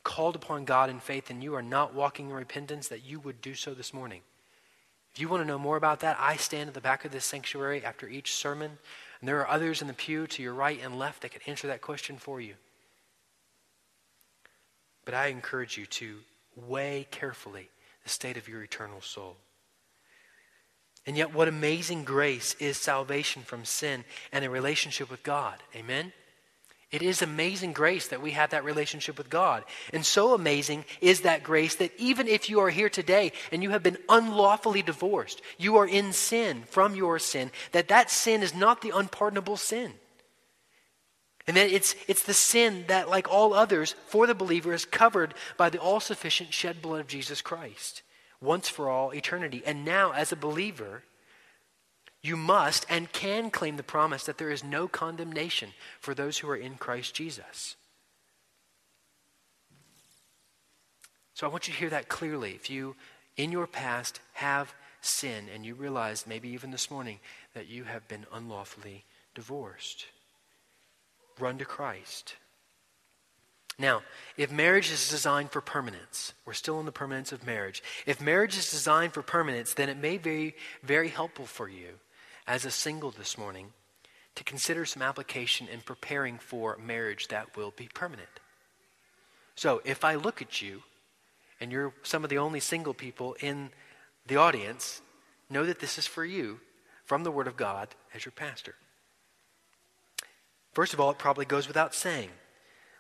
[0.04, 3.40] called upon God in faith and you are not walking in repentance, that you would
[3.40, 4.22] do so this morning.
[5.18, 7.26] If you want to know more about that, I stand at the back of this
[7.26, 8.78] sanctuary after each sermon,
[9.20, 11.66] and there are others in the pew to your right and left that can answer
[11.66, 12.54] that question for you.
[15.06, 16.20] But I encourage you to
[16.56, 17.72] weigh carefully
[18.04, 19.38] the state of your eternal soul.
[21.08, 25.58] And yet, what amazing grace is salvation from sin and a relationship with God.
[25.76, 26.14] Amen?
[26.90, 29.66] It is amazing grace that we have that relationship with God.
[29.92, 33.72] And so amazing is that grace that even if you are here today and you
[33.72, 38.56] have been unlawfully divorced, you are in sin from your sin, that that sin is
[38.56, 39.94] not the unpardonable sin.
[41.46, 45.34] And that it's, it's the sin that, like all others, for the believer is covered
[45.58, 48.02] by the all sufficient shed blood of Jesus Christ,
[48.42, 49.64] once for all eternity.
[49.66, 51.04] And now, as a believer,
[52.22, 56.50] you must and can claim the promise that there is no condemnation for those who
[56.50, 57.76] are in Christ Jesus.
[61.34, 62.54] So I want you to hear that clearly.
[62.54, 62.96] If you,
[63.36, 67.20] in your past, have sin and you realize, maybe even this morning,
[67.54, 69.06] that you have been unlawfully
[69.36, 70.06] divorced,
[71.40, 72.36] run to Christ.
[73.78, 74.02] Now,
[74.36, 77.84] if marriage is designed for permanence, we're still in the permanence of marriage.
[78.08, 82.00] If marriage is designed for permanence, then it may be very helpful for you
[82.48, 83.74] as a single this morning
[84.36, 88.30] to consider some application in preparing for marriage that will be permanent.
[89.56, 90.84] So, if I look at you,
[91.60, 93.72] and you're some of the only single people in
[94.28, 95.02] the audience,
[95.50, 96.60] know that this is for you
[97.06, 98.76] from the Word of God as your pastor.
[100.74, 102.30] First of all, it probably goes without saying,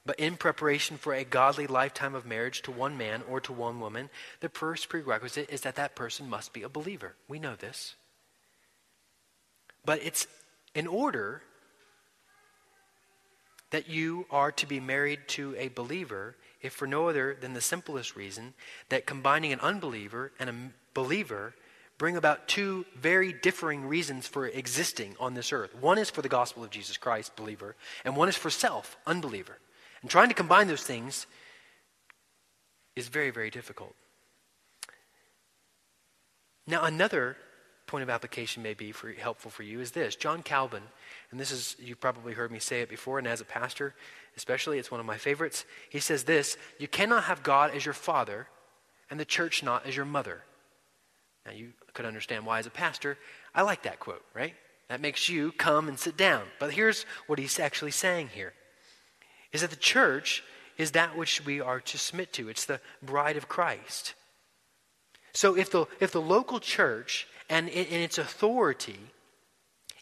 [0.07, 3.79] but in preparation for a godly lifetime of marriage to one man or to one
[3.79, 7.15] woman, the first prerequisite is that that person must be a believer.
[7.27, 7.95] We know this.
[9.85, 10.27] But it's
[10.75, 11.41] in order
[13.71, 17.61] that you are to be married to a believer, if for no other than the
[17.61, 18.53] simplest reason
[18.89, 20.55] that combining an unbeliever and a
[20.93, 21.53] believer
[21.97, 25.75] bring about two very differing reasons for existing on this earth.
[25.75, 27.75] One is for the gospel of Jesus Christ, believer,
[28.05, 29.57] and one is for self, unbeliever.
[30.01, 31.25] And trying to combine those things
[32.95, 33.95] is very, very difficult.
[36.67, 37.37] Now, another
[37.87, 40.83] point of application may be for, helpful for you is this John Calvin,
[41.31, 43.95] and this is, you've probably heard me say it before, and as a pastor,
[44.35, 45.65] especially, it's one of my favorites.
[45.89, 48.47] He says this You cannot have God as your father
[49.09, 50.43] and the church not as your mother.
[51.45, 53.17] Now, you could understand why, as a pastor,
[53.55, 54.53] I like that quote, right?
[54.89, 56.43] That makes you come and sit down.
[56.59, 58.53] But here's what he's actually saying here
[59.53, 60.43] is that the church
[60.77, 62.49] is that which we are to submit to.
[62.49, 64.13] It's the bride of Christ.
[65.33, 68.99] So if the, if the local church and in, its authority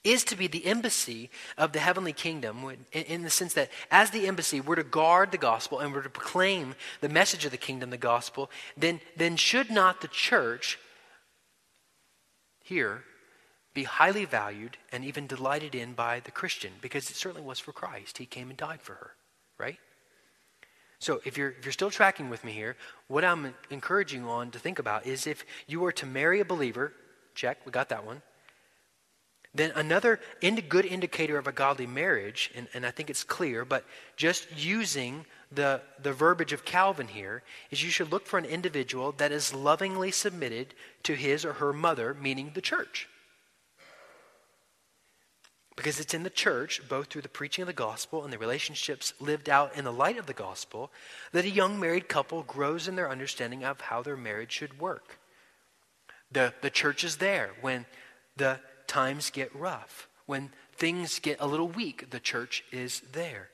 [0.03, 4.11] is to be the embassy of the heavenly kingdom in, in, the sense that as
[4.11, 7.57] the embassy we're to guard the gospel and we're to proclaim the message of the
[7.57, 10.77] kingdom the gospel then, then should not the church
[12.63, 13.03] here
[13.73, 16.71] be highly valued and even delighted in by the christian?
[16.81, 18.19] Because it certainly was for christ.
[18.19, 19.11] He came and died for her
[19.57, 19.77] right?
[20.99, 22.75] So if you're, if you're still tracking with me here
[23.07, 26.45] what i'm encouraging you on to think about is if you were to marry a
[26.45, 26.93] believer
[27.35, 28.21] Check, we got that one.
[29.53, 33.63] Then another ind- good indicator of a godly marriage, and, and I think it's clear,
[33.63, 33.85] but
[34.17, 39.13] just using the, the verbiage of Calvin here, is you should look for an individual
[39.13, 40.73] that is lovingly submitted
[41.03, 43.07] to his or her mother, meaning the church.
[45.77, 49.13] Because it's in the church, both through the preaching of the gospel and the relationships
[49.19, 50.91] lived out in the light of the gospel,
[51.31, 55.19] that a young married couple grows in their understanding of how their marriage should work.
[56.35, 57.85] The, the church is there when
[58.35, 60.09] the times get rough.
[60.25, 63.47] When things get a little weak, the church is there.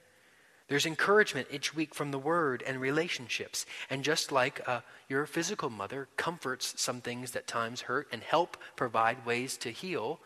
[0.67, 3.67] There's encouragement each week from the word and relationships.
[3.91, 8.57] And just like uh, your physical mother comforts some things that times hurt and help
[8.75, 10.19] provide ways to heal,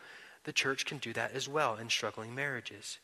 [0.44, 3.00] the church can do that as well in struggling marriages.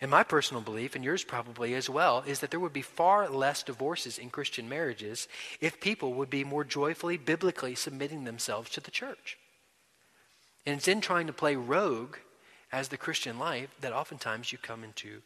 [0.00, 3.30] And my personal belief, and yours probably as well, is that there would be far
[3.30, 5.26] less divorces in Christian marriages
[5.60, 9.38] if people would be more joyfully, biblically submitting themselves to the church.
[10.66, 12.16] And it's in trying to play rogue
[12.70, 15.22] as the Christian life that oftentimes you come into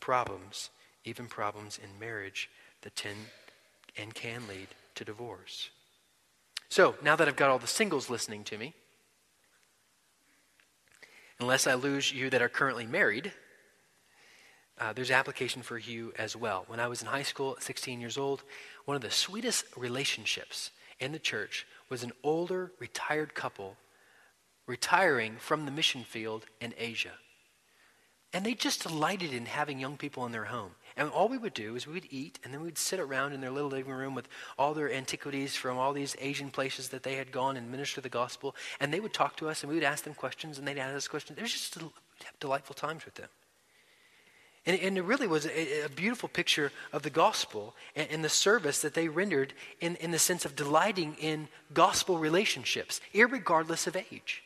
[0.00, 0.70] problems,
[1.04, 2.48] even problems in marriage
[2.82, 3.18] that tend
[3.96, 5.68] and can lead to divorce.
[6.68, 8.74] So, now that I've got all the singles listening to me,
[11.38, 13.32] unless I lose you that are currently married,
[14.78, 16.64] uh, there's application for you as well.
[16.66, 18.42] When I was in high school at 16 years old,
[18.84, 23.76] one of the sweetest relationships in the church was an older retired couple
[24.66, 27.12] retiring from the mission field in Asia.
[28.32, 30.72] And they just delighted in having young people in their home.
[30.96, 33.40] And all we would do is we would eat, and then we'd sit around in
[33.40, 37.14] their little living room with all their antiquities from all these Asian places that they
[37.14, 38.56] had gone and minister the gospel.
[38.80, 40.96] And they would talk to us, and we would ask them questions, and they'd ask
[40.96, 41.38] us questions.
[41.38, 41.92] It was just we'd
[42.24, 43.28] have delightful times with them.
[44.66, 48.30] And, and, it really was a, a, beautiful picture of the gospel and, and, the
[48.30, 53.94] service that they rendered in, in the sense of delighting in gospel relationships, regardless of
[53.94, 54.42] age.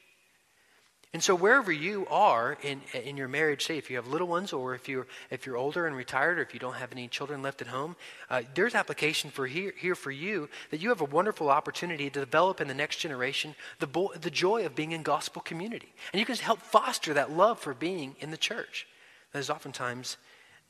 [1.14, 4.52] And so wherever you are in, in your marriage, say if you have little ones
[4.52, 7.40] or if you're, if you're older and retired or if you don't have any children
[7.40, 7.96] left at home,
[8.28, 12.20] uh, there's application for here, here for you that you have a wonderful opportunity to
[12.20, 15.94] develop in the next generation the, bo- the joy of being in gospel community.
[16.12, 18.86] And you can help foster that love for being in the church
[19.32, 20.16] that is oftentimes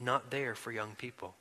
[0.01, 1.35] not there for young people.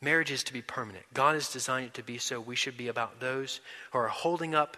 [0.00, 1.04] Marriage is to be permanent.
[1.14, 2.40] God has designed it to be so.
[2.40, 3.60] We should be about those
[3.92, 4.76] who are holding up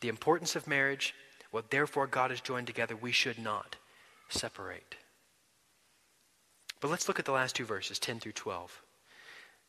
[0.00, 1.14] the importance of marriage,
[1.50, 3.76] what therefore God has joined together, we should not
[4.28, 4.96] separate.
[6.80, 8.82] But let's look at the last two verses, 10 through 12.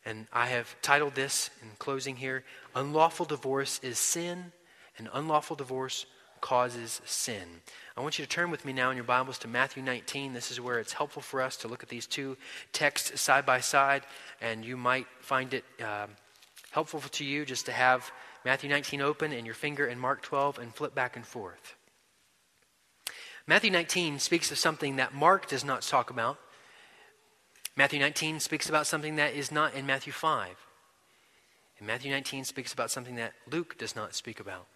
[0.05, 2.43] And I have titled this in closing here
[2.75, 4.51] Unlawful Divorce is Sin,
[4.97, 6.05] and Unlawful Divorce
[6.45, 7.63] Causes Sin.
[7.97, 10.31] I want you to turn with me now in your Bibles to Matthew 19.
[10.31, 12.37] This is where it's helpful for us to look at these two
[12.71, 14.03] texts side by side,
[14.39, 16.05] and you might find it uh,
[16.69, 18.11] helpful to you just to have
[18.45, 21.73] Matthew 19 open and your finger in Mark 12 and flip back and forth.
[23.47, 26.37] Matthew 19 speaks of something that Mark does not talk about.
[27.75, 30.49] Matthew 19 speaks about something that is not in Matthew 5.
[31.79, 34.67] And Matthew 19 speaks about something that Luke does not speak about.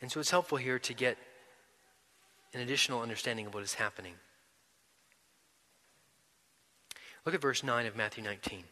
[0.00, 1.16] And so it's helpful here to get
[2.54, 4.14] an additional understanding of what is happening.
[7.24, 8.62] Look at verse 9 of Matthew 19.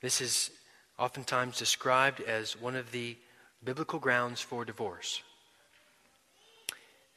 [0.00, 0.50] This is
[0.98, 3.16] oftentimes described as one of the
[3.62, 5.22] biblical grounds for divorce.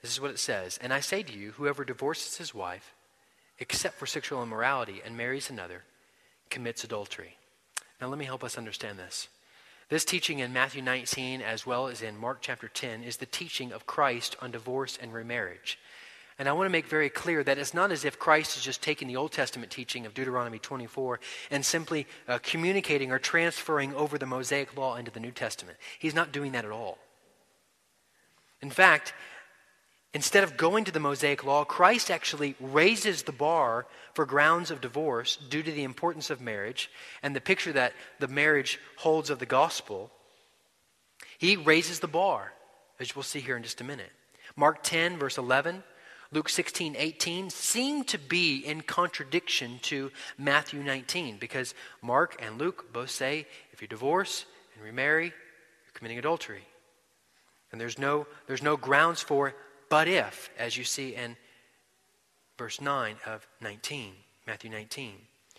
[0.01, 2.93] This is what it says And I say to you, whoever divorces his wife,
[3.59, 5.83] except for sexual immorality, and marries another,
[6.49, 7.37] commits adultery.
[7.99, 9.27] Now, let me help us understand this.
[9.89, 13.71] This teaching in Matthew 19, as well as in Mark chapter 10, is the teaching
[13.71, 15.79] of Christ on divorce and remarriage.
[16.37, 18.83] And I want to make very clear that it's not as if Christ is just
[18.83, 24.17] taking the Old Testament teaching of Deuteronomy 24 and simply uh, communicating or transferring over
[24.17, 25.77] the Mosaic law into the New Testament.
[25.97, 26.97] He's not doing that at all.
[28.61, 29.13] In fact,
[30.13, 34.81] instead of going to the Mosaic law, Christ actually raises the bar for grounds of
[34.81, 36.89] divorce due to the importance of marriage
[37.21, 40.11] and the picture that the marriage holds of the gospel.
[41.37, 42.53] He raises the bar,
[42.99, 44.11] as we'll see here in just a minute.
[44.55, 45.83] Mark 10, verse 11
[46.31, 52.91] Luke 16, 18 seem to be in contradiction to Matthew 19 because Mark and Luke
[52.91, 54.45] both say if you divorce
[54.75, 56.63] and remarry, you're committing adultery.
[57.71, 59.53] And there's no, there's no grounds for
[59.89, 61.35] but if, as you see in
[62.57, 64.13] verse 9 of 19,
[64.45, 65.13] Matthew 19.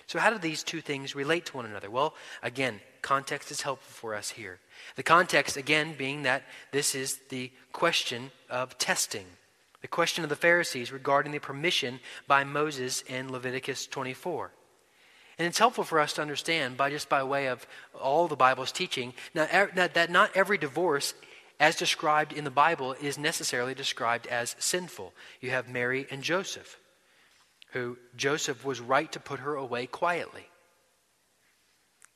[0.06, 1.90] So, how do these two things relate to one another?
[1.90, 4.58] Well, again, context is helpful for us here.
[4.96, 9.26] The context, again, being that this is the question of testing.
[9.82, 14.50] The question of the Pharisees regarding the permission by Moses in Leviticus 24.
[15.38, 17.64] And it's helpful for us to understand, by just by way of
[17.94, 21.14] all the Bible's teaching, now, er, that not every divorce,
[21.60, 25.12] as described in the Bible, is necessarily described as sinful.
[25.40, 26.78] You have Mary and Joseph,
[27.72, 30.46] who Joseph was right to put her away quietly.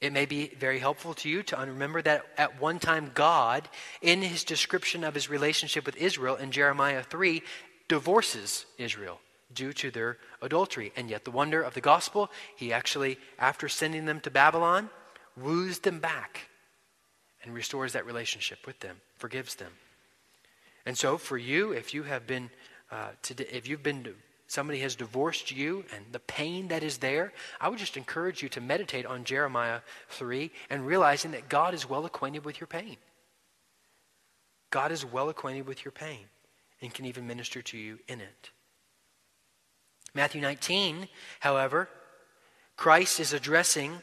[0.01, 3.69] It may be very helpful to you to remember that at one time God,
[4.01, 7.43] in his description of his relationship with Israel in Jeremiah 3,
[7.89, 9.21] divorces Israel
[9.53, 10.93] due to their adultery.
[10.97, 14.91] And yet, the wonder of the gospel, he actually, after sending them to Babylon,
[15.37, 16.49] woos them back
[17.43, 19.73] and restores that relationship with them, forgives them.
[20.87, 22.51] And so, for you, if you have been,
[22.91, 24.15] uh, to, if you've been
[24.53, 28.51] somebody has divorced you and the pain that is there, I would just encourage you
[28.51, 29.81] to meditate on Jeremiah
[30.11, 32.99] 3 and realizing that God is well acquainted with your pain.
[34.71, 36.27] God is well acquainted with your pain
[36.83, 38.51] and can even minister to you in it.
[40.15, 41.09] Matthew 19,
[41.41, 41.89] however,
[42.77, 44.03] Christ is addressing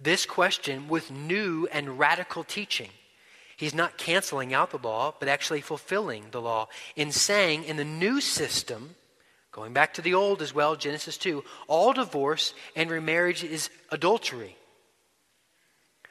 [0.00, 2.90] this question with new and radical teaching.
[3.56, 7.84] He's not canceling out the law, but actually fulfilling the law in saying in the
[7.84, 8.94] new system,
[9.50, 14.56] Going back to the old as well, Genesis 2, all divorce and remarriage is adultery.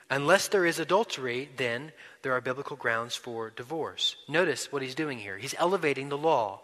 [0.09, 1.91] Unless there is adultery, then
[2.23, 4.15] there are biblical grounds for divorce.
[4.27, 5.37] Notice what he's doing here.
[5.37, 6.61] He's elevating the law.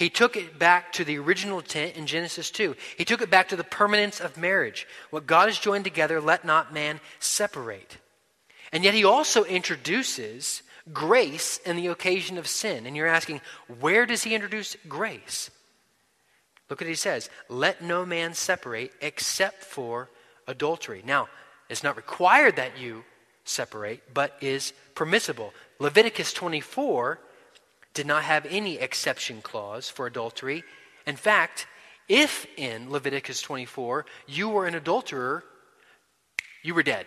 [0.00, 2.74] He took it back to the original intent in Genesis 2.
[2.96, 4.88] He took it back to the permanence of marriage.
[5.10, 7.98] What God has joined together, let not man separate.
[8.72, 12.86] And yet he also introduces grace in the occasion of sin.
[12.86, 13.42] And you're asking,
[13.78, 15.50] where does he introduce grace?
[16.70, 20.08] Look what he says let no man separate except for
[20.46, 21.02] adultery.
[21.04, 21.28] Now,
[21.68, 23.04] it's not required that you
[23.44, 25.52] separate, but is permissible.
[25.78, 27.18] Leviticus 24
[27.94, 30.64] did not have any exception clause for adultery.
[31.06, 31.66] In fact,
[32.08, 35.44] if in Leviticus 24 you were an adulterer,
[36.62, 37.06] you were dead.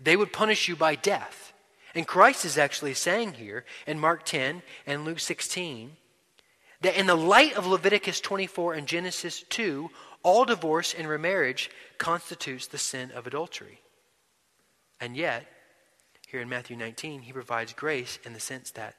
[0.00, 1.52] They would punish you by death.
[1.94, 5.96] And Christ is actually saying here in Mark 10 and Luke 16
[6.80, 9.88] that in the light of Leviticus 24 and Genesis 2,
[10.22, 13.80] all divorce and remarriage constitutes the sin of adultery.
[15.00, 15.46] And yet,
[16.28, 18.96] here in Matthew 19, he provides grace in the sense that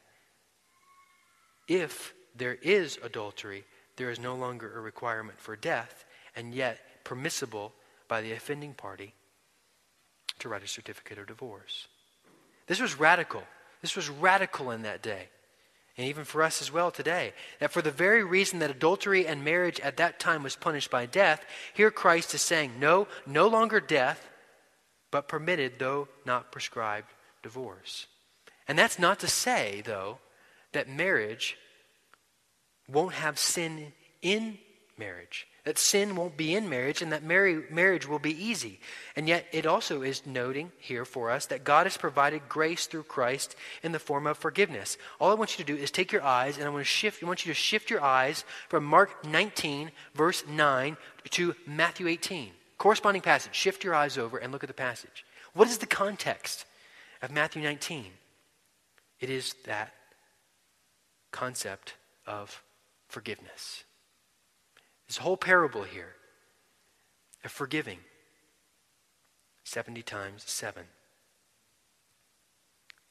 [1.68, 3.64] if there is adultery,
[3.98, 6.06] there is no longer a requirement for death,
[6.36, 7.74] and yet permissible
[8.08, 9.14] by the offending party
[10.40, 11.88] to write a certificate of divorce.
[12.68, 13.44] This was radical.
[13.82, 15.30] This was radical in that day.
[15.98, 17.34] And even for us as well today.
[17.60, 21.06] That for the very reason that adultery and marriage at that time was punished by
[21.06, 24.30] death, here Christ is saying, no, no longer death,
[25.10, 27.08] but permitted, though not prescribed,
[27.44, 28.08] divorce.
[28.68, 30.18] And that's not to say, though,
[30.76, 31.58] that marriage
[32.88, 34.58] won't have sin in
[34.98, 38.80] marriage that sin won't be in marriage and that marriage will be easy.
[39.16, 43.04] And yet, it also is noting here for us that God has provided grace through
[43.04, 44.98] Christ in the form of forgiveness.
[45.20, 47.24] All I want you to do is take your eyes, and I want to shift.
[47.24, 50.98] I want you to shift your eyes from Mark 19, verse 9,
[51.32, 52.52] to Matthew 18.
[52.78, 53.56] Corresponding passage.
[53.56, 55.26] Shift your eyes over and look at the passage.
[55.54, 56.66] What is the context
[57.24, 58.06] of Matthew 19?
[59.20, 59.94] It is that
[61.36, 62.64] concept of
[63.10, 63.84] forgiveness.
[65.08, 66.16] This whole parable here
[67.44, 68.00] of forgiving
[69.66, 70.84] 70 times 7.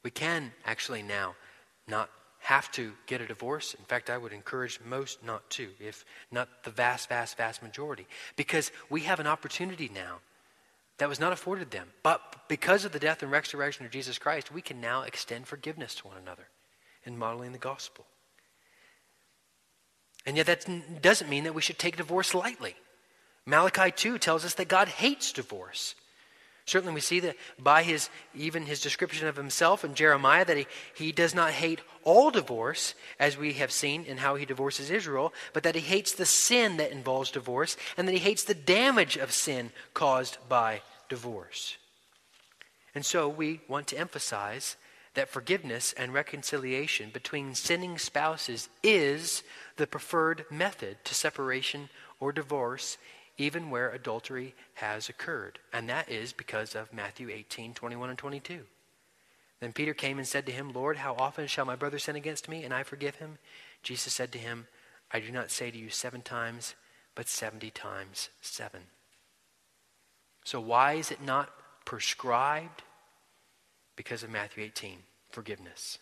[0.03, 1.35] We can actually now
[1.87, 2.09] not
[2.39, 3.75] have to get a divorce.
[3.75, 8.07] In fact, I would encourage most not to, if not the vast, vast, vast majority,
[8.35, 10.19] because we have an opportunity now
[10.97, 11.89] that was not afforded them.
[12.01, 15.93] But because of the death and resurrection of Jesus Christ, we can now extend forgiveness
[15.95, 16.47] to one another
[17.03, 18.05] in modeling the gospel.
[20.25, 22.75] And yet, that doesn't mean that we should take divorce lightly.
[23.45, 25.93] Malachi 2 tells us that God hates divorce.
[26.65, 30.65] Certainly, we see that by his even his description of himself in Jeremiah that he,
[30.95, 35.31] he does not hate all divorce, as we have seen in how he divorces Israel,
[35.53, 39.15] but that he hates the sin that involves divorce, and that he hates the damage
[39.15, 41.77] of sin caused by divorce.
[42.95, 44.75] And so we want to emphasize
[45.15, 49.43] that forgiveness and reconciliation between sinning spouses is
[49.77, 51.89] the preferred method to separation
[52.19, 52.97] or divorce,
[53.37, 55.59] even where adultery has occurred.
[55.73, 58.61] And that is because of Matthew 18 21 and 22.
[59.59, 62.49] Then Peter came and said to him, Lord, how often shall my brother sin against
[62.49, 63.37] me and I forgive him?
[63.83, 64.67] Jesus said to him,
[65.11, 66.75] I do not say to you seven times,
[67.15, 68.81] but 70 times seven.
[70.43, 71.49] So, why is it not
[71.85, 72.83] prescribed?
[73.95, 75.99] Because of Matthew 18 forgiveness.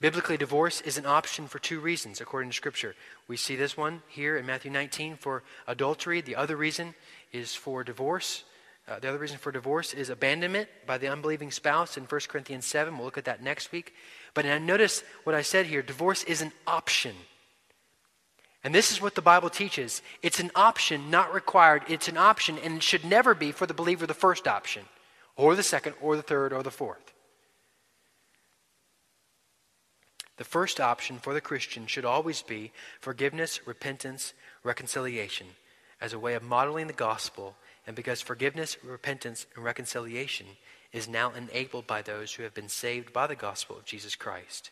[0.00, 2.94] Biblically, divorce is an option for two reasons, according to Scripture.
[3.28, 6.20] We see this one here in Matthew 19 for adultery.
[6.20, 6.94] The other reason
[7.32, 8.44] is for divorce.
[8.86, 12.66] Uh, the other reason for divorce is abandonment by the unbelieving spouse in 1 Corinthians
[12.66, 12.96] 7.
[12.96, 13.94] We'll look at that next week.
[14.34, 17.14] But now notice what I said here divorce is an option.
[18.62, 21.84] And this is what the Bible teaches it's an option, not required.
[21.88, 24.84] It's an option, and it should never be for the believer the first option
[25.36, 27.12] or the second, or the third, or the fourth.
[30.36, 35.46] The first option for the Christian should always be forgiveness, repentance, reconciliation
[36.00, 37.54] as a way of modeling the gospel,
[37.86, 40.46] and because forgiveness, repentance, and reconciliation
[40.92, 44.70] is now enabled by those who have been saved by the gospel of Jesus Christ.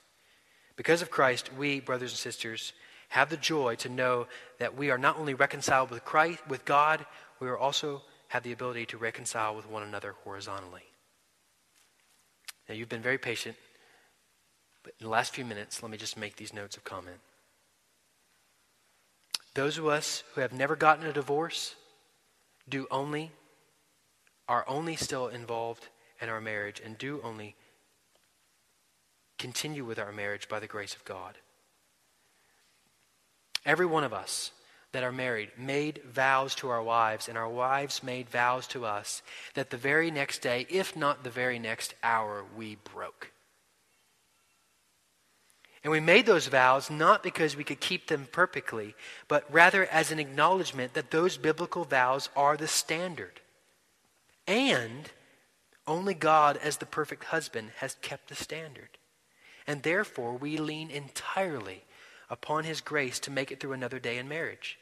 [0.77, 2.73] Because of Christ, we, brothers and sisters,
[3.11, 4.27] have the joy to know
[4.59, 7.05] that we are not only reconciled with Christ, with God,
[7.41, 8.03] we are also
[8.33, 10.85] have the ability to reconcile with one another horizontally.
[12.67, 13.57] Now, you've been very patient,
[14.83, 17.19] but in the last few minutes, let me just make these notes of comment.
[19.53, 21.75] Those of us who have never gotten a divorce
[22.67, 23.33] do only,
[24.49, 27.55] are only still involved in our marriage and do only
[29.39, 31.37] continue with our marriage by the grace of God.
[33.67, 34.53] Every one of us
[34.93, 39.23] that are married made vows to our wives, and our wives made vows to us
[39.55, 43.33] that the very next day, if not the very next hour, we broke.
[45.85, 48.95] And we made those vows not because we could keep them perfectly,
[49.27, 53.41] but rather as an acknowledgement that those biblical vows are the standard.
[54.47, 55.11] And
[55.87, 58.91] only God, as the perfect husband, has kept the standard.
[59.67, 61.83] And therefore, we lean entirely
[62.31, 64.79] upon his grace to make it through another day in marriage.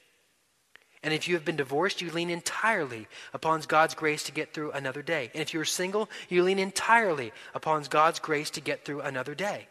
[1.02, 4.72] And if you have been divorced, you lean entirely upon God's grace to get through
[4.72, 5.30] another day.
[5.32, 9.66] And if you're single, you lean entirely upon God's grace to get through another day.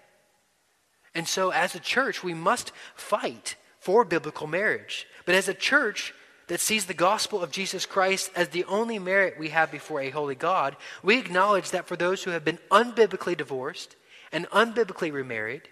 [1.14, 5.08] And so, as a church, we must fight for biblical marriage.
[5.26, 6.14] But as a church,
[6.50, 10.10] that sees the gospel of Jesus Christ as the only merit we have before a
[10.10, 13.96] holy God, we acknowledge that for those who have been unbiblically divorced
[14.32, 15.70] and unbiblically remarried,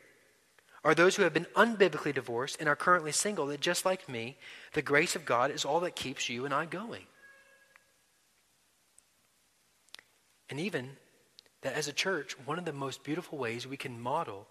[0.84, 4.38] or those who have been unbiblically divorced and are currently single, that just like me,
[4.74, 7.04] the grace of God is all that keeps you and I going.
[10.50, 10.92] And even
[11.62, 14.48] that as a church, one of the most beautiful ways we can model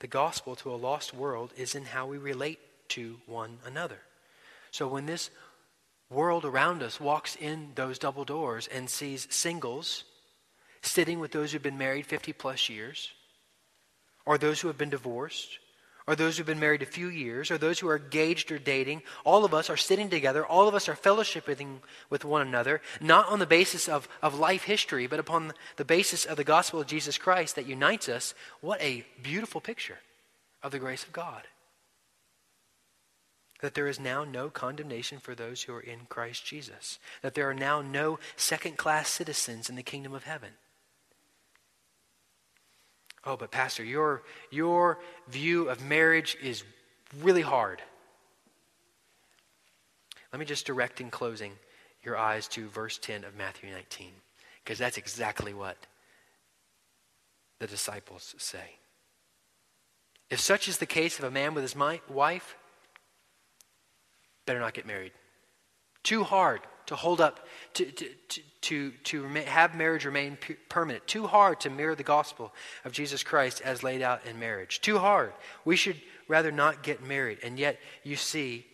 [0.00, 3.98] the gospel to a lost world is in how we relate to one another.
[4.70, 5.30] So when this
[6.08, 10.04] world around us walks in those double doors and sees singles
[10.82, 13.12] sitting with those who've been married 50 plus years,
[14.24, 15.58] or those who have been divorced,
[16.06, 19.02] or those who've been married a few years, or those who are engaged or dating.
[19.24, 20.44] All of us are sitting together.
[20.44, 21.78] All of us are fellowshipping
[22.08, 26.24] with one another, not on the basis of, of life history, but upon the basis
[26.24, 28.34] of the gospel of Jesus Christ that unites us.
[28.60, 29.98] What a beautiful picture
[30.62, 31.42] of the grace of God.
[33.60, 36.98] That there is now no condemnation for those who are in Christ Jesus.
[37.22, 40.50] That there are now no second class citizens in the kingdom of heaven.
[43.24, 44.98] Oh, but Pastor, your, your
[45.28, 46.64] view of marriage is
[47.20, 47.82] really hard.
[50.32, 51.52] Let me just direct in closing
[52.02, 54.12] your eyes to verse 10 of Matthew 19,
[54.64, 55.76] because that's exactly what
[57.58, 58.76] the disciples say.
[60.30, 61.76] If such is the case of a man with his
[62.08, 62.56] wife,
[64.46, 65.12] better not get married.
[66.02, 66.60] Too hard
[66.90, 68.08] to hold up, to, to,
[68.62, 70.36] to, to, have marriage remain
[70.68, 71.06] permanent.
[71.06, 72.52] Too hard to mirror the gospel
[72.84, 74.80] of Jesus Christ as laid out in marriage.
[74.80, 75.32] Too hard.
[75.64, 75.94] We should
[76.26, 77.38] rather not get married.
[77.44, 78.66] And yet, you see,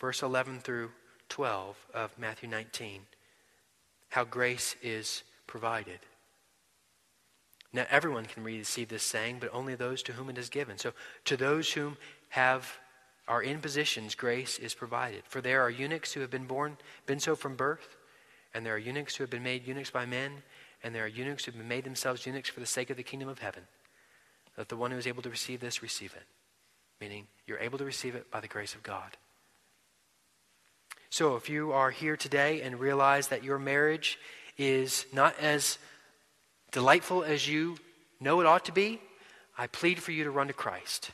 [0.00, 0.92] verse 11 through
[1.28, 3.02] 12 of Matthew 19,
[4.08, 5.98] how grace is provided.
[7.74, 10.78] Now, everyone can receive this saying, but only those to whom it is given.
[10.78, 10.94] So,
[11.26, 11.98] to those whom
[12.30, 12.78] have
[13.28, 15.22] are in positions, grace is provided.
[15.28, 17.96] For there are eunuchs who have been born, been so from birth,
[18.54, 20.42] and there are eunuchs who have been made eunuchs by men,
[20.82, 23.02] and there are eunuchs who have been made themselves eunuchs for the sake of the
[23.02, 23.62] kingdom of heaven.
[24.56, 26.24] Let the one who is able to receive this receive it.
[27.00, 29.16] Meaning, you're able to receive it by the grace of God.
[31.10, 34.18] So, if you are here today and realize that your marriage
[34.56, 35.78] is not as
[36.72, 37.76] delightful as you
[38.20, 39.00] know it ought to be,
[39.56, 41.12] I plead for you to run to Christ.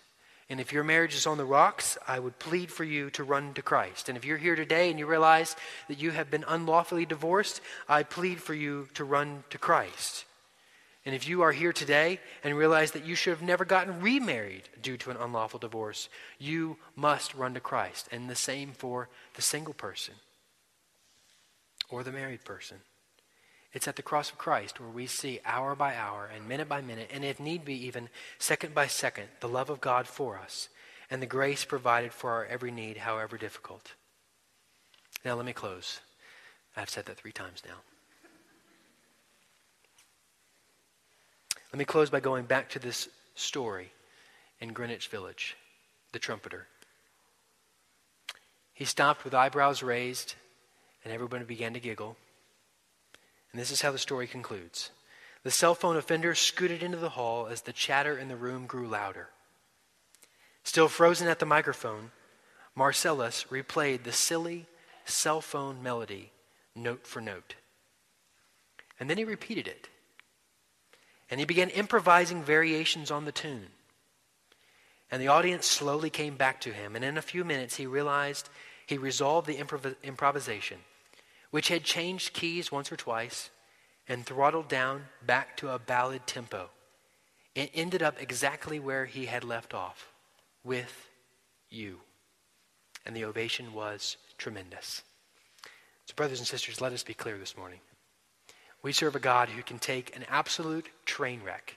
[0.51, 3.55] And if your marriage is on the rocks, I would plead for you to run
[3.55, 4.09] to Christ.
[4.09, 5.57] And if you're here today and you realize
[5.89, 10.27] that you have been unlawfully divorced, I plead for you to run to Christ.
[11.07, 14.69] And if you are here today and realize that you should have never gotten remarried
[14.83, 18.09] due to an unlawful divorce, you must run to Christ.
[18.11, 20.15] And the same for the single person
[21.91, 22.79] or the married person.
[23.75, 26.81] It's at the cross of Christ where we see hour by hour and minute by
[26.81, 28.09] minute, and if need be, even
[28.39, 30.69] second by second, the love of God for us
[31.11, 33.93] and the grace provided for our every need, however difficult.
[35.25, 36.01] Now, let me close.
[36.77, 37.77] I've said that three times now.
[41.73, 43.93] Let me close by going back to this story
[44.61, 45.57] in Greenwich Village,
[46.13, 46.67] the trumpeter.
[48.73, 50.35] He stopped with eyebrows raised,
[51.05, 52.17] and everybody began to giggle.
[53.55, 54.91] And this is how the story concludes.
[55.45, 58.89] The cell phone offender scooted into the hall as the chatter in the room grew
[58.89, 59.29] louder.
[60.65, 62.11] Still frozen at the microphone,
[62.77, 64.67] Marsalis replayed the silly
[65.05, 66.33] cell phone melody
[66.75, 67.55] note for note.
[68.99, 69.89] And then he repeated it.
[71.31, 73.69] And he began improvising variations on the tune.
[75.13, 76.97] And the audience slowly came back to him.
[76.97, 78.49] And in a few minutes, he realized
[78.85, 80.79] he resolved the improv- improvisation
[81.55, 83.51] which had changed keys once or twice
[84.09, 86.69] and throttled down back to a ballad tempo.
[87.55, 90.09] It ended up exactly where he had left off
[90.65, 91.09] with
[91.71, 92.01] you.
[93.07, 95.05] And the ovation was tremendous.
[96.07, 97.79] So, brothers and sisters, let us be clear this morning.
[98.83, 101.77] We serve a God who can take an absolute train wreck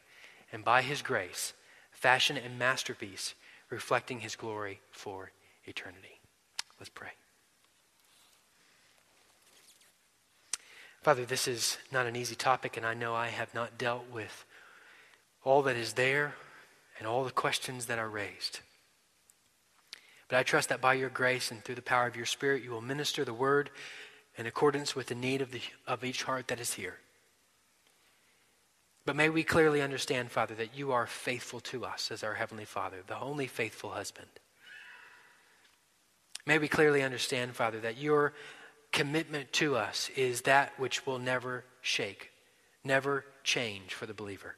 [0.52, 1.54] and, by his grace,
[1.92, 3.36] fashion a masterpiece
[3.70, 5.30] reflecting his glory for
[5.68, 6.20] eternity.
[6.80, 7.12] Let's pray.
[11.08, 14.44] Father, this is not an easy topic, and I know I have not dealt with
[15.42, 16.36] all that is there
[17.00, 18.60] and all the questions that are raised.
[20.28, 22.72] But I trust that by your grace and through the power of your Spirit, you
[22.72, 23.70] will minister the word
[24.38, 26.98] in accordance with the need of, the, of each heart that is here.
[29.06, 32.66] But may we clearly understand, Father, that you are faithful to us as our Heavenly
[32.66, 34.28] Father, the only faithful husband.
[36.46, 38.34] May we clearly understand, Father, that your
[38.92, 42.32] commitment to us is that which will never shake,
[42.84, 44.56] never change for the believer.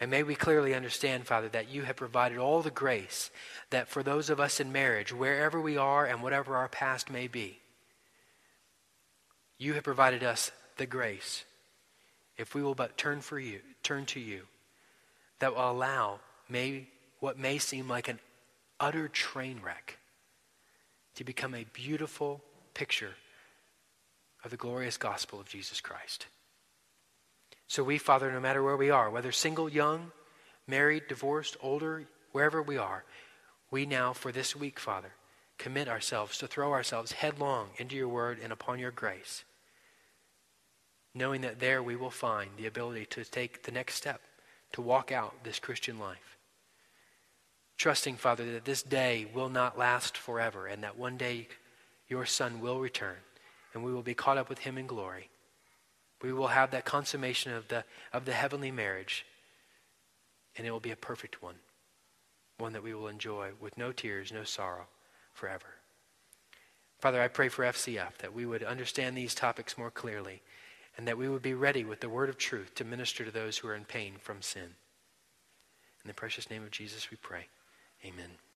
[0.00, 3.30] And may we clearly understand, Father, that you have provided all the grace
[3.70, 7.26] that for those of us in marriage, wherever we are and whatever our past may
[7.26, 7.58] be,
[9.58, 11.44] you have provided us the grace,
[12.36, 14.42] if we will but turn for you, turn to you,
[15.40, 16.86] that will allow may,
[17.18, 18.20] what may seem like an
[18.78, 19.97] utter train wreck
[21.18, 22.40] to become a beautiful
[22.74, 23.16] picture
[24.44, 26.26] of the glorious gospel of Jesus Christ.
[27.66, 30.12] So we, Father, no matter where we are, whether single, young,
[30.68, 33.02] married, divorced, older, wherever we are,
[33.68, 35.10] we now, for this week, Father,
[35.58, 39.42] commit ourselves to throw ourselves headlong into your word and upon your grace,
[41.16, 44.20] knowing that there we will find the ability to take the next step,
[44.72, 46.37] to walk out this Christian life.
[47.78, 51.46] Trusting, Father, that this day will not last forever and that one day
[52.08, 53.16] your Son will return
[53.72, 55.30] and we will be caught up with him in glory.
[56.20, 59.24] We will have that consummation of the, of the heavenly marriage,
[60.56, 61.54] and it will be a perfect one,
[62.56, 64.88] one that we will enjoy with no tears, no sorrow
[65.32, 65.76] forever.
[66.98, 70.42] Father, I pray for FCF that we would understand these topics more clearly
[70.96, 73.58] and that we would be ready with the word of truth to minister to those
[73.58, 74.74] who are in pain from sin.
[76.02, 77.46] In the precious name of Jesus we pray.
[78.04, 78.47] Amen.